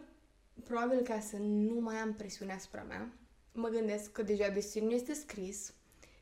[0.63, 3.13] probabil ca să nu mai am presiune asupra mea,
[3.51, 5.73] mă gândesc că deja destinul este scris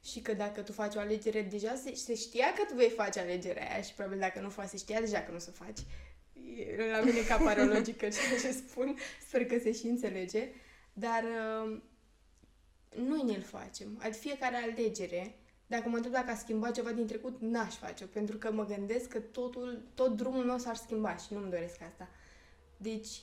[0.04, 3.20] și că dacă tu faci o alegere, deja se, se știa că tu vei face
[3.20, 5.80] alegerea aia și probabil dacă nu faci, se știa deja că nu o să faci.
[6.78, 8.98] E la mine ca paralogică ceea ce spun,
[9.28, 10.50] sper că se și înțelege,
[10.94, 11.82] dar uh,
[12.96, 13.98] noi ne-l facem.
[14.00, 15.36] Adică fiecare alegere,
[15.68, 19.08] dacă mă întreb dacă a schimbat ceva din trecut, n-aș face-o, pentru că mă gândesc
[19.08, 22.10] că totul, tot drumul meu s-ar schimba și nu-mi doresc asta.
[22.78, 23.22] Deci,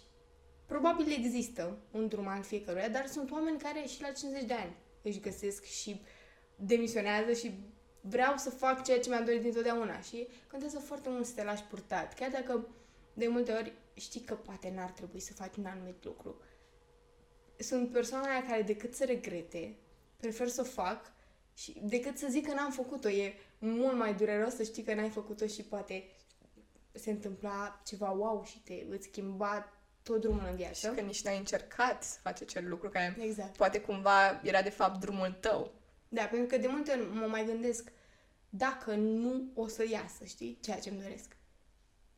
[0.68, 4.76] Probabil există un drum al fiecăruia, dar sunt oameni care și la 50 de ani
[5.02, 6.02] își găsesc și
[6.56, 7.52] demisionează și
[8.00, 11.62] vreau să fac ceea ce mi-am dorit dintotdeauna și contează foarte mult să te lași
[11.62, 12.14] purtat.
[12.14, 12.66] Chiar dacă
[13.14, 16.40] de multe ori știi că poate n-ar trebui să faci un anumit lucru.
[17.58, 19.76] Sunt persoane care decât să regrete,
[20.16, 21.12] prefer să o fac
[21.54, 23.08] și decât să zic că n-am făcut-o.
[23.08, 26.04] E mult mai dureros să știi că n-ai făcut-o și poate
[26.92, 30.88] se întâmpla ceva wow și te îți schimba tot drumul în viață.
[30.88, 33.56] Și că nici n-ai încercat să faci acel lucru care exact.
[33.56, 35.72] poate cumva era de fapt drumul tău.
[36.08, 37.92] Da, pentru că de multe ori mă mai gândesc
[38.50, 41.36] dacă nu o să iasă, știi, ceea ce îmi doresc.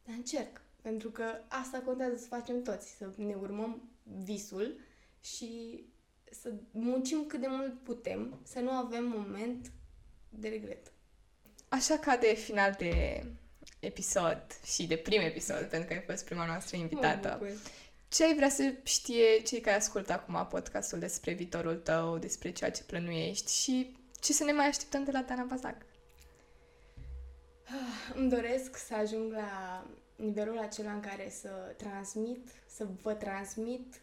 [0.05, 4.81] Dar încerc, pentru că asta contează să facem toți, să ne urmăm visul
[5.21, 5.85] și
[6.31, 9.73] să muncim cât de mult putem, să nu avem moment
[10.29, 10.93] de regret.
[11.69, 13.25] Așa ca de final de
[13.81, 17.41] episod și de prim episod, pentru că ai fost prima noastră invitată.
[18.09, 22.71] Ce ai vrea să știe cei care ascultă acum podcastul despre viitorul tău, despre ceea
[22.71, 25.77] ce plănuiești și ce să ne mai așteptăm de la Dana Bazac?
[27.65, 34.01] Ah, îmi doresc să ajung la nivelul acela în care să transmit, să vă transmit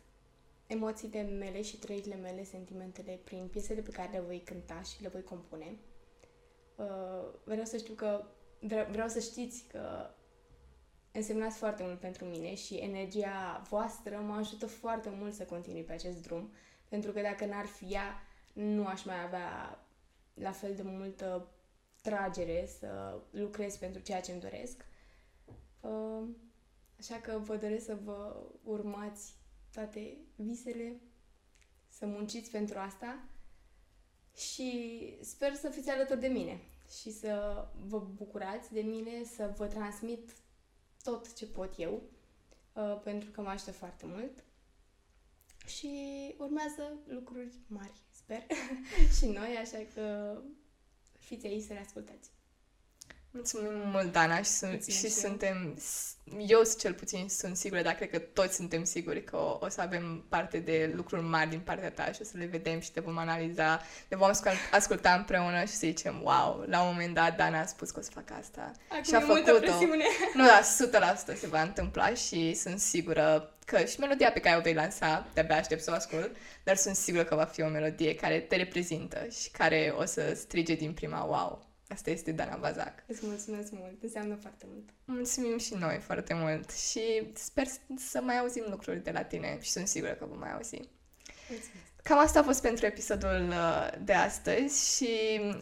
[0.68, 5.08] emoțiile mele și trăirile mele, sentimentele prin piesele pe care le voi cânta și le
[5.08, 5.78] voi compune.
[6.76, 8.24] Uh, vreau să știu că
[8.90, 10.10] vreau să știți că
[11.12, 15.94] însemnați foarte mult pentru mine și energia voastră mă ajută foarte mult să continui pe
[15.94, 16.52] acest drum,
[16.88, 18.22] pentru că dacă n-ar fi ea,
[18.54, 19.80] nu aș mai avea
[20.34, 21.48] la fel de multă
[22.02, 24.86] tragere să lucrez pentru ceea ce îmi doresc.
[25.82, 26.24] Uh,
[27.00, 29.34] așa că vă doresc să vă urmați
[29.78, 31.00] toate visele,
[31.90, 33.24] să munciți pentru asta
[34.36, 34.70] și
[35.22, 36.62] sper să fiți alături de mine
[37.02, 40.32] și să vă bucurați de mine, să vă transmit
[41.04, 42.02] tot ce pot eu,
[42.74, 44.44] uh, pentru că mă ajută foarte mult.
[45.66, 45.90] Și
[46.38, 48.46] urmează lucruri mari, sper,
[49.18, 50.38] și noi, așa că
[51.20, 52.30] fiți aici să le ascultați.
[53.32, 55.78] Mulțumim mult, Dana, și, sunt, și suntem,
[56.48, 59.82] eu cel puțin sunt sigură, dar cred că toți suntem siguri că o, o să
[59.82, 63.00] avem parte de lucruri mari din partea ta și o să le vedem și te
[63.00, 64.32] vom analiza, le vom
[64.72, 68.02] asculta împreună și să zicem, wow, la un moment dat Dana a spus că o
[68.02, 68.72] să facă asta.
[68.90, 69.62] Acum și a făcut-o.
[70.34, 70.62] Nu, da,
[71.34, 75.28] 100% se va întâmpla și sunt sigură că și melodia pe care o vei lansa,
[75.34, 78.56] de-abia aștept să o ascult, dar sunt sigură că va fi o melodie care te
[78.56, 83.04] reprezintă și care o să strige din prima, wow, Asta este Dana Bazac.
[83.06, 84.90] Îți mulțumesc mult, înseamnă foarte mult.
[85.06, 87.66] Mulțumim și noi foarte mult și sper
[87.98, 90.82] să mai auzim lucruri de la tine și sunt sigură că vom mai auzi.
[91.50, 91.86] Mulțumesc.
[92.08, 95.10] Cam asta a fost pentru episodul uh, de astăzi și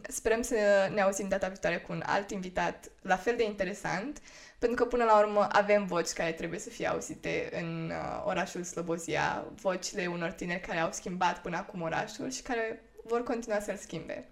[0.08, 0.56] sperăm să
[0.94, 4.22] ne auzim data viitoare cu un alt invitat la fel de interesant,
[4.60, 8.64] pentru că până la urmă avem voci care trebuie să fie auzite în uh, orașul
[8.64, 13.78] Slobozia, vocile unor tineri care au schimbat până acum orașul și care vor continua să-l
[13.78, 14.30] schimbe.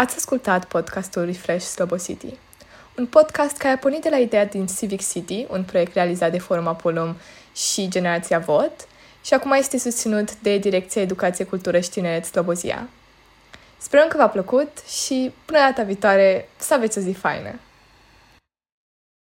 [0.00, 2.34] Ați ascultat podcastul Refresh Slobo City,
[2.98, 6.38] un podcast care a pornit de la ideea din Civic City, un proiect realizat de
[6.38, 7.16] Forum Apolum
[7.54, 8.72] și Generația Vot,
[9.24, 12.88] și acum este susținut de Direcția Educație, Cultură și Tineret Slobozia.
[13.78, 17.58] Sperăm că v-a plăcut și până data viitoare să aveți o zi faină!